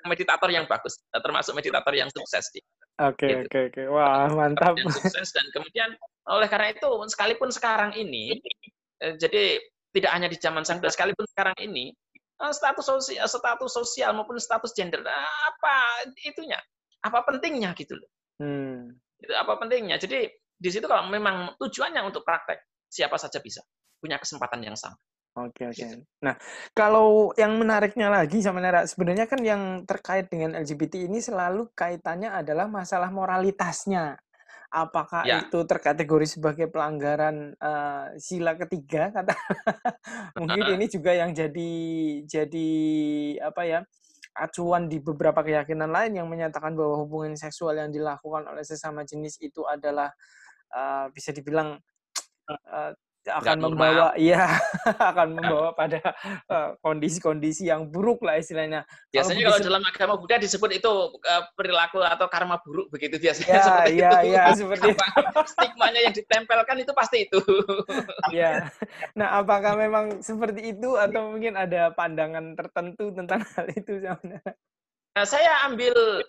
Meditator 0.08 0.48
yang 0.48 0.64
bagus, 0.64 0.96
termasuk 1.12 1.52
meditator 1.52 1.92
yang 1.92 2.08
sukses. 2.08 2.48
Oke 2.96 3.28
gitu. 3.28 3.44
oke 3.44 3.58
oke. 3.68 3.82
Wah 3.92 4.24
mantap. 4.32 4.72
Yang 4.80 5.04
sukses 5.04 5.36
dan 5.36 5.44
kemudian 5.52 5.92
oleh 6.32 6.48
karena 6.48 6.72
itu 6.72 6.88
sekalipun 7.12 7.52
sekarang 7.52 7.92
ini, 7.92 8.40
eh, 9.04 9.20
jadi 9.20 9.60
tidak 9.94 10.10
hanya 10.12 10.28
di 10.28 10.36
zaman 10.36 10.62
sang 10.62 10.80
sekalipun 10.84 11.24
sekarang 11.32 11.56
ini 11.60 11.92
Eh, 12.38 12.54
status 12.54 12.86
sosial, 12.86 13.26
status 13.26 13.72
sosial 13.74 14.14
maupun 14.14 14.38
status 14.38 14.70
gender 14.70 15.02
apa 15.02 16.06
itunya 16.22 16.54
apa 17.02 17.26
pentingnya 17.26 17.74
gitu 17.74 17.98
loh 17.98 18.10
hmm. 18.38 18.94
itu 19.18 19.34
apa 19.34 19.58
pentingnya 19.58 19.98
jadi 19.98 20.30
di 20.54 20.70
situ 20.70 20.86
kalau 20.86 21.10
memang 21.10 21.58
tujuannya 21.58 21.98
untuk 22.06 22.22
praktek 22.22 22.62
siapa 22.86 23.18
saja 23.18 23.42
bisa 23.42 23.58
punya 23.98 24.22
kesempatan 24.22 24.62
yang 24.62 24.78
sama 24.78 24.94
Oke 25.38 25.70
oke. 25.70 25.78
Gitu. 25.78 26.02
Nah 26.26 26.34
kalau 26.74 27.30
yang 27.38 27.54
menariknya 27.62 28.10
lagi 28.10 28.42
sama 28.42 28.58
Nera 28.58 28.90
sebenarnya 28.90 29.30
kan 29.30 29.38
yang 29.38 29.86
terkait 29.86 30.26
dengan 30.26 30.58
LGBT 30.58 31.06
ini 31.06 31.22
selalu 31.22 31.70
kaitannya 31.78 32.26
adalah 32.26 32.66
masalah 32.66 33.06
moralitasnya 33.14 34.18
apakah 34.68 35.24
ya. 35.24 35.44
itu 35.44 35.64
terkategori 35.64 36.26
sebagai 36.38 36.66
pelanggaran 36.68 37.56
uh, 37.56 38.12
sila 38.20 38.54
ketiga? 38.56 39.08
Kata 39.16 39.34
mungkin 40.36 40.76
ini 40.76 40.86
juga 40.88 41.16
yang 41.16 41.32
jadi 41.32 41.72
jadi 42.24 42.70
apa 43.42 43.62
ya 43.64 43.80
acuan 44.38 44.86
di 44.86 45.02
beberapa 45.02 45.42
keyakinan 45.42 45.90
lain 45.90 46.22
yang 46.22 46.28
menyatakan 46.30 46.78
bahwa 46.78 47.02
hubungan 47.02 47.34
seksual 47.34 47.74
yang 47.74 47.90
dilakukan 47.90 48.46
oleh 48.46 48.62
sesama 48.62 49.02
jenis 49.02 49.34
itu 49.42 49.66
adalah 49.66 50.14
uh, 50.70 51.10
bisa 51.10 51.34
dibilang 51.34 51.74
uh, 52.46 52.92
akan 53.28 53.56
membawa 53.60 54.16
iya 54.16 54.56
akan 55.12 55.36
membawa 55.36 55.76
pada 55.76 56.00
eh, 56.48 56.70
kondisi-kondisi 56.80 57.68
uh, 57.68 57.76
yang 57.76 57.82
buruk 57.92 58.24
lah 58.24 58.40
istilahnya. 58.40 58.88
Biasanya 59.12 59.44
kalau, 59.44 59.58
kalau 59.60 59.66
dalam 59.68 59.82
agama 59.84 60.14
Buddha 60.16 60.36
disebut 60.40 60.70
itu 60.80 60.92
uh, 61.20 61.42
perilaku 61.54 62.00
atau 62.00 62.26
karma 62.26 62.58
buruk 62.64 62.88
begitu 62.88 63.20
biasanya 63.20 63.52
ya, 63.52 63.62
seperti 63.68 63.92
ya, 63.94 64.10
itu. 64.10 64.28
Ya, 64.32 64.44
seperti 64.60 64.86
itu. 64.96 65.02
Stigmanya 65.46 66.00
yang 66.08 66.14
ditempelkan 66.16 66.76
itu 66.80 66.92
pasti 66.96 67.16
itu. 67.28 67.40
ya. 68.32 68.66
Nah, 69.14 69.44
apakah 69.44 69.76
memang 69.76 70.24
seperti 70.24 70.74
itu 70.76 70.96
atau 70.96 71.36
mungkin 71.36 71.54
ada 71.54 71.92
pandangan 71.92 72.56
tertentu 72.56 73.12
tentang 73.14 73.44
hal 73.54 73.66
itu 73.72 74.00
Nah, 75.18 75.26
saya 75.26 75.66
ambil 75.66 76.22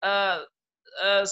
uh, 0.00 0.38
uh, 1.04 1.24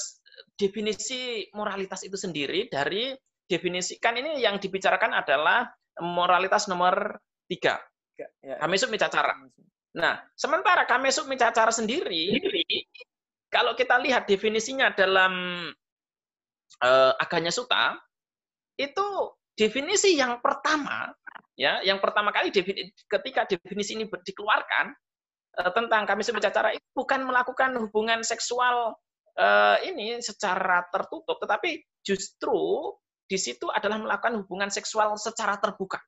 definisi 0.61 1.49
moralitas 1.57 2.05
itu 2.05 2.20
sendiri 2.20 2.68
dari 2.68 3.16
definisikan 3.50 4.14
ini 4.14 4.38
yang 4.38 4.62
dibicarakan 4.62 5.18
adalah 5.18 5.66
moralitas 5.98 6.70
nomor 6.70 7.18
tiga. 7.50 7.82
Ya, 8.14 8.28
ya. 8.46 8.56
Kamesuk 8.62 8.94
Micacara. 8.94 9.34
Nah, 9.98 10.22
sementara 10.38 10.86
Kamesuk 10.86 11.26
Micacara 11.26 11.74
sendiri, 11.74 12.38
kalau 13.50 13.74
kita 13.74 13.98
lihat 13.98 14.30
definisinya 14.30 14.94
dalam 14.94 15.66
uh, 16.84 17.12
Aganya 17.18 17.50
Suta, 17.50 17.98
itu 18.78 19.06
definisi 19.58 20.14
yang 20.14 20.38
pertama, 20.38 21.10
ya, 21.58 21.82
yang 21.82 21.98
pertama 21.98 22.30
kali 22.30 22.54
defini, 22.54 22.94
ketika 23.10 23.50
definisi 23.50 23.98
ini 23.98 24.06
dikeluarkan 24.06 24.94
uh, 25.58 25.70
tentang 25.74 26.06
Kamesuk 26.06 26.38
Micacara 26.38 26.70
itu 26.70 26.86
bukan 26.94 27.26
melakukan 27.26 27.74
hubungan 27.82 28.22
seksual 28.22 28.94
uh, 29.40 29.76
ini 29.82 30.22
secara 30.22 30.86
tertutup, 30.92 31.40
tetapi 31.40 31.82
justru 32.06 32.94
di 33.31 33.38
situ 33.38 33.71
adalah 33.71 34.03
melakukan 34.03 34.43
hubungan 34.43 34.75
seksual 34.75 35.14
secara 35.14 35.55
terbuka. 35.62 36.03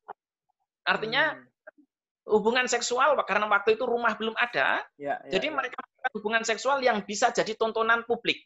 Artinya 0.82 1.38
hmm. 1.38 2.34
hubungan 2.34 2.66
seksual 2.66 3.14
karena 3.22 3.46
waktu 3.46 3.78
itu 3.78 3.86
rumah 3.86 4.18
belum 4.18 4.34
ada, 4.34 4.82
ya, 4.98 5.22
ya, 5.22 5.38
jadi 5.38 5.46
ya. 5.46 5.54
mereka 5.54 5.78
melakukan 5.78 6.12
hubungan 6.18 6.42
seksual 6.42 6.82
yang 6.82 6.98
bisa 7.06 7.30
jadi 7.30 7.54
tontonan 7.54 8.02
publik. 8.10 8.42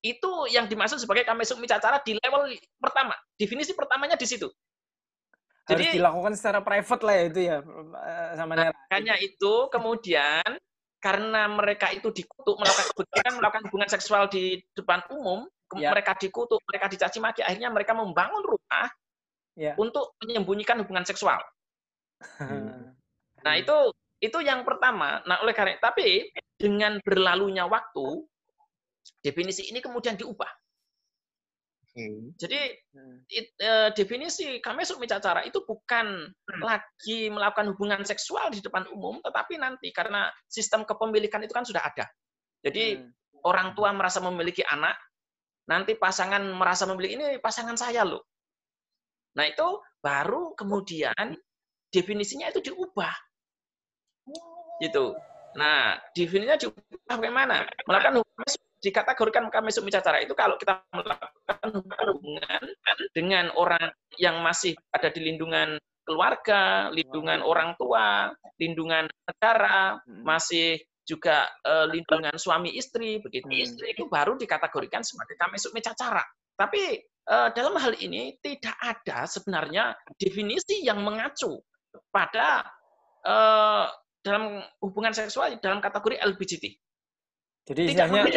Itu 0.00 0.48
yang 0.48 0.72
dimaksud 0.72 0.96
sebagai 0.96 1.28
kamesuk 1.28 1.60
micacara 1.60 2.00
di 2.00 2.16
level 2.16 2.56
pertama. 2.80 3.12
Definisi 3.36 3.76
pertamanya 3.76 4.16
di 4.16 4.24
situ. 4.24 4.48
Harus 5.64 5.80
jadi, 5.88 5.96
dilakukan 5.96 6.32
secara 6.36 6.60
private 6.60 7.02
lah 7.04 7.14
ya 7.16 7.24
itu 7.24 7.40
ya 7.40 7.56
eh, 7.64 8.30
sama 8.36 8.52
Makanya 8.52 9.16
itu 9.16 9.52
kemudian 9.72 10.44
karena 11.00 11.48
mereka 11.48 11.88
itu 11.92 12.08
dikutuk 12.12 12.56
melakukan 12.56 13.04
melakukan 13.40 13.64
hubungan 13.68 13.88
seksual 13.92 14.28
di 14.28 14.60
depan 14.76 15.04
umum, 15.12 15.48
ya. 15.80 15.90
mereka 15.94 16.14
dikutuk, 16.18 16.60
mereka 16.68 16.86
dicaci 16.90 17.18
maki, 17.18 17.40
akhirnya 17.42 17.70
mereka 17.70 17.92
membangun 17.96 18.42
rumah 18.42 18.86
ya. 19.58 19.74
untuk 19.78 20.14
menyembunyikan 20.22 20.80
hubungan 20.82 21.06
seksual. 21.06 21.40
Hmm. 22.24 22.94
nah 23.44 23.60
itu 23.60 23.92
itu 24.22 24.38
yang 24.40 24.64
pertama. 24.64 25.20
Nah 25.28 25.44
oleh 25.44 25.52
karena 25.52 25.76
tapi 25.76 26.32
dengan 26.56 26.96
berlalunya 27.04 27.68
waktu 27.68 28.24
definisi 29.20 29.68
ini 29.68 29.84
kemudian 29.84 30.16
diubah. 30.16 30.48
Hmm. 31.94 32.34
Jadi 32.34 32.74
it, 33.30 33.54
uh, 33.62 33.94
definisi 33.94 34.58
kamesuk 34.58 34.98
micacara 34.98 35.46
itu 35.46 35.62
bukan 35.62 36.26
hmm. 36.26 36.62
lagi 36.62 37.30
melakukan 37.30 37.70
hubungan 37.70 38.02
seksual 38.02 38.50
di 38.50 38.58
depan 38.58 38.90
umum, 38.90 39.22
tetapi 39.22 39.62
nanti 39.62 39.94
karena 39.94 40.26
sistem 40.50 40.82
kepemilikan 40.82 41.38
itu 41.46 41.54
kan 41.54 41.62
sudah 41.62 41.86
ada. 41.86 42.10
Jadi 42.66 42.98
hmm. 42.98 43.46
orang 43.46 43.78
tua 43.78 43.94
merasa 43.94 44.18
memiliki 44.18 44.66
anak, 44.66 44.98
nanti 45.68 45.96
pasangan 45.96 46.42
merasa 46.52 46.84
memiliki 46.84 47.16
ini 47.16 47.26
pasangan 47.40 47.76
saya 47.76 48.04
loh. 48.04 48.24
Nah 49.34 49.44
itu 49.48 49.80
baru 50.04 50.52
kemudian 50.54 51.34
definisinya 51.88 52.50
itu 52.52 52.60
diubah. 52.70 53.14
Gitu. 54.82 55.14
Nah, 55.54 55.96
definisinya 56.12 56.58
diubah 56.58 57.14
bagaimana? 57.18 57.62
Melakukan 57.86 58.20
hubungan 58.20 58.48
dikategorikan 58.84 59.44
kami 59.48 59.72
micacara 59.80 60.20
itu 60.20 60.36
kalau 60.36 60.60
kita 60.60 60.84
melakukan 60.92 61.68
hubungan 62.12 62.62
dengan 63.16 63.48
orang 63.56 63.88
yang 64.20 64.44
masih 64.44 64.76
ada 64.92 65.08
di 65.08 65.24
lindungan 65.24 65.80
keluarga, 66.04 66.92
lindungan 66.92 67.40
orang 67.40 67.72
tua, 67.80 68.28
lindungan 68.60 69.08
negara, 69.24 69.96
hmm. 70.04 70.20
masih 70.20 70.76
juga 71.04 71.46
uh, 71.68 71.86
lindungan 71.86 72.34
suami 72.40 72.72
istri 72.74 73.20
begitu 73.20 73.46
hmm. 73.48 73.64
istri 73.64 73.86
itu 73.92 74.08
baru 74.08 74.40
dikategorikan 74.40 75.04
sebagai 75.04 75.36
kamesuk 75.36 75.76
mecacara 75.76 76.24
tapi 76.56 77.04
uh, 77.28 77.48
dalam 77.52 77.76
hal 77.76 77.92
ini 77.98 78.36
tidak 78.40 78.76
ada 78.80 79.28
sebenarnya 79.28 79.96
definisi 80.16 80.84
yang 80.84 81.02
mengacu 81.02 81.60
pada 82.10 82.64
uh, 83.26 83.86
dalam 84.24 84.64
hubungan 84.80 85.12
seksual 85.12 85.60
dalam 85.60 85.84
kategori 85.84 86.16
LGBT. 86.20 86.64
Jadi 87.64 87.80
istilahnya 87.96 88.28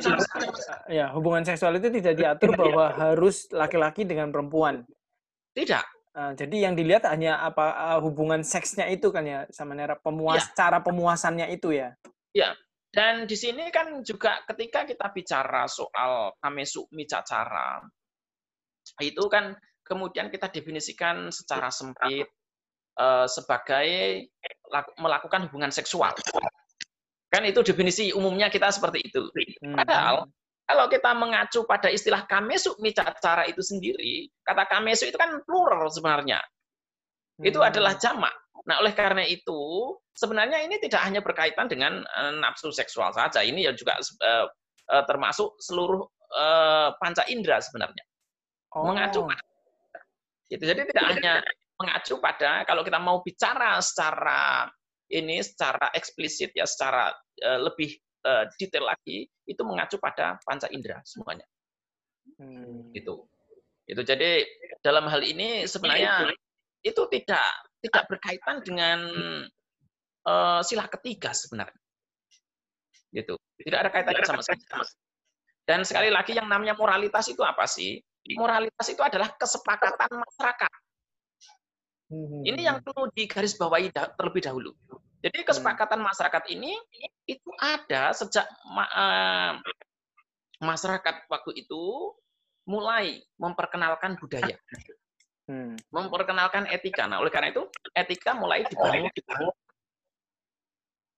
ya 0.88 1.12
hubungan 1.12 1.43
seksual 1.43 1.75
itu 1.80 1.91
tidak 1.99 2.15
diatur 2.15 2.56
bahwa 2.56 2.95
harus 2.95 3.47
laki-laki 3.51 4.08
dengan 4.08 4.32
perempuan. 4.32 4.88
Tidak. 5.51 5.84
Uh, 6.17 6.32
jadi 6.34 6.71
yang 6.71 6.73
dilihat 6.73 7.06
hanya 7.12 7.43
apa 7.43 7.75
uh, 7.75 7.99
hubungan 8.01 8.41
seksnya 8.41 8.88
itu 8.89 9.12
kan 9.13 9.27
ya 9.27 9.45
sama 9.53 9.77
Nera 9.77 9.99
pemuas 9.99 10.47
ya. 10.49 10.65
cara 10.65 10.80
pemuasannya 10.80 11.51
itu 11.53 11.75
ya. 11.75 11.93
Iya. 12.35 12.55
Dan 12.87 13.27
di 13.29 13.35
sini 13.37 13.69
kan 13.69 14.01
juga 14.01 14.41
ketika 14.47 14.87
kita 14.87 15.11
bicara 15.11 15.67
soal 15.69 16.33
kamesu 16.41 16.87
micacara 16.95 17.83
itu 19.03 19.23
kan 19.27 19.53
kemudian 19.83 20.31
kita 20.31 20.47
definisikan 20.47 21.27
secara 21.29 21.67
sempit 21.67 22.27
uh, 22.99 23.27
sebagai 23.27 23.87
melakukan 24.99 25.47
hubungan 25.47 25.71
seksual. 25.71 26.15
Kan 27.27 27.43
itu 27.43 27.59
definisi 27.63 28.15
umumnya 28.15 28.47
kita 28.47 28.71
seperti 28.71 29.03
itu. 29.03 29.27
Hmm. 29.63 29.75
Padahal 29.75 30.27
kalau 30.67 30.85
kita 30.91 31.11
mengacu 31.15 31.63
pada 31.63 31.87
istilah 31.87 32.27
kamesu 32.27 32.75
micacara 32.79 33.47
itu 33.47 33.63
sendiri, 33.63 34.27
kata 34.43 34.67
kamesu 34.67 35.07
itu 35.07 35.15
kan 35.19 35.39
plural 35.43 35.87
sebenarnya. 35.87 36.39
Itu 37.39 37.59
hmm. 37.63 37.69
adalah 37.71 37.95
jamak. 37.99 38.33
Nah, 38.67 38.84
oleh 38.84 38.91
karena 38.91 39.23
itu, 39.23 39.95
sebenarnya 40.12 40.60
ini 40.67 40.75
tidak 40.84 40.99
hanya 41.08 41.23
berkaitan 41.23 41.71
dengan 41.71 42.03
uh, 42.03 42.34
nafsu 42.36 42.67
seksual 42.75 43.15
saja. 43.15 43.39
Ini 43.39 43.71
ya 43.71 43.73
juga 43.73 43.95
uh, 43.95 44.45
uh, 44.91 45.03
termasuk 45.08 45.56
seluruh 45.63 46.03
uh, 46.36 46.91
panca 46.99 47.23
indera 47.32 47.63
sebenarnya. 47.63 48.03
Oh. 48.75 48.91
Mengacu 48.91 49.23
pada 49.23 49.43
itu. 50.51 50.63
Jadi 50.63 50.82
tidak 50.91 51.06
hanya 51.15 51.34
mengacu 51.80 52.19
pada 52.19 52.63
kalau 52.67 52.82
kita 52.84 52.99
mau 52.99 53.23
bicara 53.23 53.80
secara 53.84 54.67
ini 55.08 55.39
secara 55.39 55.91
eksplisit 55.95 56.51
ya 56.51 56.67
secara 56.67 57.12
uh, 57.43 57.60
lebih 57.63 57.95
uh, 58.27 58.47
detail 58.60 58.91
lagi 58.91 59.27
itu 59.47 59.62
mengacu 59.63 59.95
pada 59.99 60.36
panca 60.43 60.67
indera 60.71 60.99
semuanya. 61.08 61.47
Hmm. 62.36 62.91
Itu. 62.91 63.27
Itu 63.88 64.03
jadi 64.03 64.43
dalam 64.84 65.08
hal 65.08 65.23
ini 65.23 65.63
sebenarnya 65.63 66.36
itu 66.84 67.03
tidak 67.08 67.47
tidak 67.83 68.03
berkaitan 68.09 68.63
dengan 68.65 68.99
uh, 70.27 70.61
sila 70.65 70.89
ketiga 70.89 71.31
sebenarnya. 71.31 71.81
Gitu. 73.13 73.37
Tidak 73.63 73.79
ada 73.79 73.89
kaitannya 73.89 74.25
sama 74.25 74.41
sekali. 74.43 74.61
Dan 75.67 75.83
sekali 75.83 76.07
lagi 76.07 76.35
yang 76.35 76.47
namanya 76.47 76.79
moralitas 76.79 77.27
itu 77.27 77.43
apa 77.43 77.67
sih? 77.67 77.99
Moralitas 78.35 78.87
itu 78.87 78.99
adalah 79.03 79.31
kesepakatan 79.35 80.11
masyarakat. 80.19 80.73
Hmm. 82.07 82.43
Ini 82.43 82.61
yang 82.71 82.77
perlu 82.79 83.11
digarisbawahi 83.11 83.91
terlebih 83.91 84.47
dahulu. 84.47 84.71
Jadi 85.19 85.43
hmm. 85.43 85.47
kesepakatan 85.47 85.99
masyarakat 85.99 86.43
ini 86.55 86.75
itu 87.27 87.49
ada 87.59 88.15
sejak 88.15 88.47
uh, 88.71 89.59
masyarakat 90.63 91.15
waktu 91.27 91.51
itu 91.67 92.15
mulai 92.67 93.23
memperkenalkan 93.39 94.19
budaya, 94.19 94.55
hmm. 95.47 95.75
memperkenalkan 95.89 96.67
etika. 96.69 97.07
Nah, 97.07 97.23
oleh 97.23 97.31
karena 97.31 97.51
itu 97.51 97.65
etika 97.95 98.36
mulai 98.36 98.67
dibangun, 98.67 99.10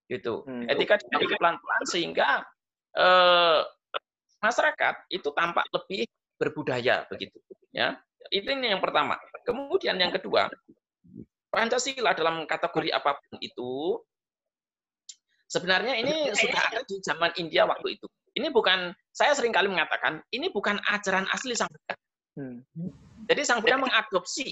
gitu. 0.10 0.34
Hmm. 0.46 0.66
Etika 0.70 0.98
dibangun 1.02 1.38
pelan-pelan 1.38 1.84
sehingga 1.86 2.46
uh, 2.98 3.62
masyarakat 4.40 4.96
itu 5.12 5.30
tampak 5.36 5.66
lebih 5.74 6.08
berbudaya 6.40 7.04
begitu, 7.12 7.38
ya. 7.76 8.00
Itu 8.30 8.48
ini 8.54 8.72
yang 8.72 8.80
pertama. 8.80 9.18
Kemudian 9.44 9.98
yang 9.98 10.14
kedua, 10.14 10.48
Pancasila 11.50 12.14
dalam 12.14 12.46
kategori 12.46 12.94
apa 12.94 13.18
pun 13.18 13.42
itu 13.42 13.98
sebenarnya 15.50 15.98
ini 15.98 16.30
sudah 16.38 16.62
ada 16.70 16.82
di 16.86 17.02
zaman 17.02 17.34
India 17.42 17.66
waktu 17.66 17.98
itu. 17.98 18.06
Ini 18.38 18.54
bukan 18.54 18.94
saya 19.10 19.34
sering 19.34 19.50
kali 19.50 19.66
mengatakan 19.66 20.22
ini 20.30 20.54
bukan 20.54 20.78
ajaran 20.78 21.26
asli 21.34 21.58
Sang 21.58 21.68
Buddha. 21.74 21.96
Hmm. 22.38 22.62
Jadi 23.30 23.42
Sang 23.46 23.62
Buddha 23.62 23.78
mengadopsi. 23.78 24.50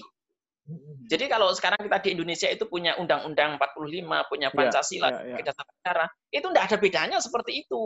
Jadi 1.08 1.26
kalau 1.32 1.50
sekarang 1.56 1.80
kita 1.88 1.98
di 2.04 2.10
Indonesia 2.14 2.48
itu 2.52 2.68
punya 2.68 3.00
Undang-Undang 3.00 3.56
45, 3.56 4.30
punya 4.30 4.52
iya, 4.52 4.56
Pancasila, 4.56 5.08
ya, 5.10 5.40
ya, 5.40 5.40
ya. 5.40 5.54
negara, 5.56 6.06
itu 6.30 6.46
tidak 6.52 6.64
ada 6.68 6.78
bedanya 6.78 7.18
seperti 7.24 7.64
itu. 7.64 7.80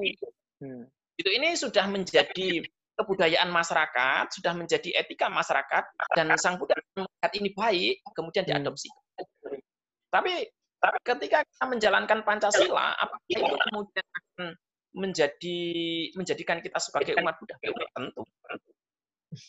Hmm. 0.58 0.90
Itu 1.14 1.30
ini 1.30 1.54
sudah 1.54 1.86
menjadi 1.86 2.66
kebudayaan 2.98 3.54
masyarakat, 3.54 4.34
sudah 4.34 4.58
menjadi 4.58 4.90
etika 4.98 5.30
masyarakat, 5.30 5.84
dan 6.18 6.34
Sang 6.42 6.58
Buddha 6.58 6.74
melihat 6.98 7.32
ini 7.38 7.50
baik, 7.54 7.96
kemudian 8.18 8.50
hmm. 8.50 8.52
diadopsi. 8.58 8.90
Tapi, 10.10 10.50
tapi 10.82 10.98
ketika 11.06 11.46
kita 11.46 11.66
menjalankan 11.70 12.26
Pancasila, 12.26 12.98
apakah 12.98 13.30
itu 13.30 13.46
kemudian 13.46 14.06
akan 14.10 14.58
menjadi 14.92 15.60
menjadikan 16.18 16.58
kita 16.66 16.82
sebagai 16.82 17.14
umat 17.22 17.38
Buddha? 17.38 17.56
Tentu. 17.94 18.26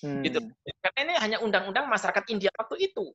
Hmm. 0.03 0.23
Gitu. 0.23 0.39
Karena 0.83 0.99
ini 1.03 1.15
hanya 1.19 1.39
undang-undang 1.43 1.91
masyarakat 1.91 2.25
India 2.31 2.51
waktu 2.55 2.91
itu. 2.91 3.11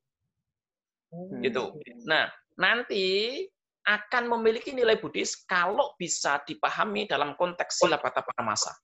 Hmm. 1.12 1.40
Gitu. 1.40 1.64
Nah, 2.04 2.28
nanti 2.60 3.46
akan 3.88 4.28
memiliki 4.36 4.76
nilai 4.76 5.00
Buddhis 5.00 5.48
kalau 5.48 5.96
bisa 5.96 6.44
dipahami 6.44 7.08
dalam 7.08 7.40
konteks 7.40 7.80
silapata 7.80 8.20
masa 8.44 8.76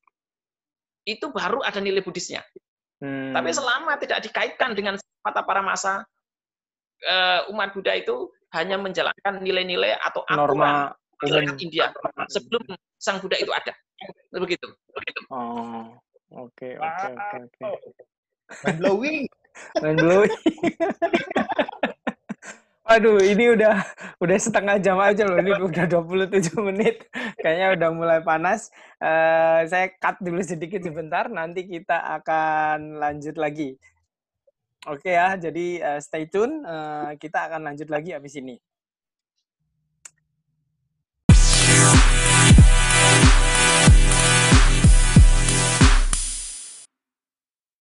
itu 1.04 1.28
baru 1.28 1.60
ada 1.60 1.78
nilai 1.78 2.00
Buddhisnya. 2.00 2.40
Hmm. 3.04 3.36
Tapi 3.36 3.52
selama 3.52 4.00
tidak 4.00 4.24
dikaitkan 4.24 4.72
dengan 4.72 4.96
mata 5.20 5.44
para 5.44 5.60
masa, 5.60 6.02
uh, 7.04 7.52
umat 7.52 7.76
Buddha 7.76 7.92
itu 7.92 8.32
hanya 8.56 8.80
menjalankan 8.80 9.44
nilai-nilai 9.44 10.00
atil 10.00 10.24
norma 10.32 10.96
masyarakat 11.20 11.56
India 11.60 11.92
sebelum 12.32 12.64
sang 12.96 13.20
Buddha 13.20 13.36
itu 13.36 13.52
ada. 13.52 13.72
Begitu. 14.32 14.68
Begitu. 14.96 15.20
Oh, 15.28 15.92
oke, 16.32 16.68
oke, 16.80 17.08
oke, 17.12 17.38
oke. 17.64 18.02
Mind 18.64 18.78
blowing. 18.80 19.18
Mind 19.82 19.98
blowing. 20.00 20.32
Aduh, 22.84 23.16
ini 23.16 23.56
udah 23.56 23.80
udah 24.20 24.36
setengah 24.36 24.76
jam 24.76 25.00
aja 25.00 25.24
loh. 25.24 25.40
Ini 25.40 25.56
udah 25.56 25.88
27 25.88 26.52
menit. 26.68 27.08
Kayaknya 27.40 27.68
udah 27.80 27.88
mulai 27.96 28.20
panas. 28.20 28.68
Uh, 29.00 29.64
saya 29.64 29.88
cut 29.96 30.20
dulu 30.20 30.44
sedikit 30.44 30.84
sebentar. 30.84 31.32
Nanti 31.32 31.64
kita 31.64 31.96
akan 32.20 33.00
lanjut 33.00 33.40
lagi. 33.40 33.80
Oke 34.84 35.08
okay 35.08 35.14
ya, 35.16 35.32
jadi 35.40 35.66
uh, 35.80 36.00
stay 36.04 36.28
tune. 36.28 36.60
Uh, 36.60 37.16
kita 37.16 37.48
akan 37.48 37.72
lanjut 37.72 37.88
lagi 37.88 38.12
habis 38.12 38.36
ini. 38.36 38.60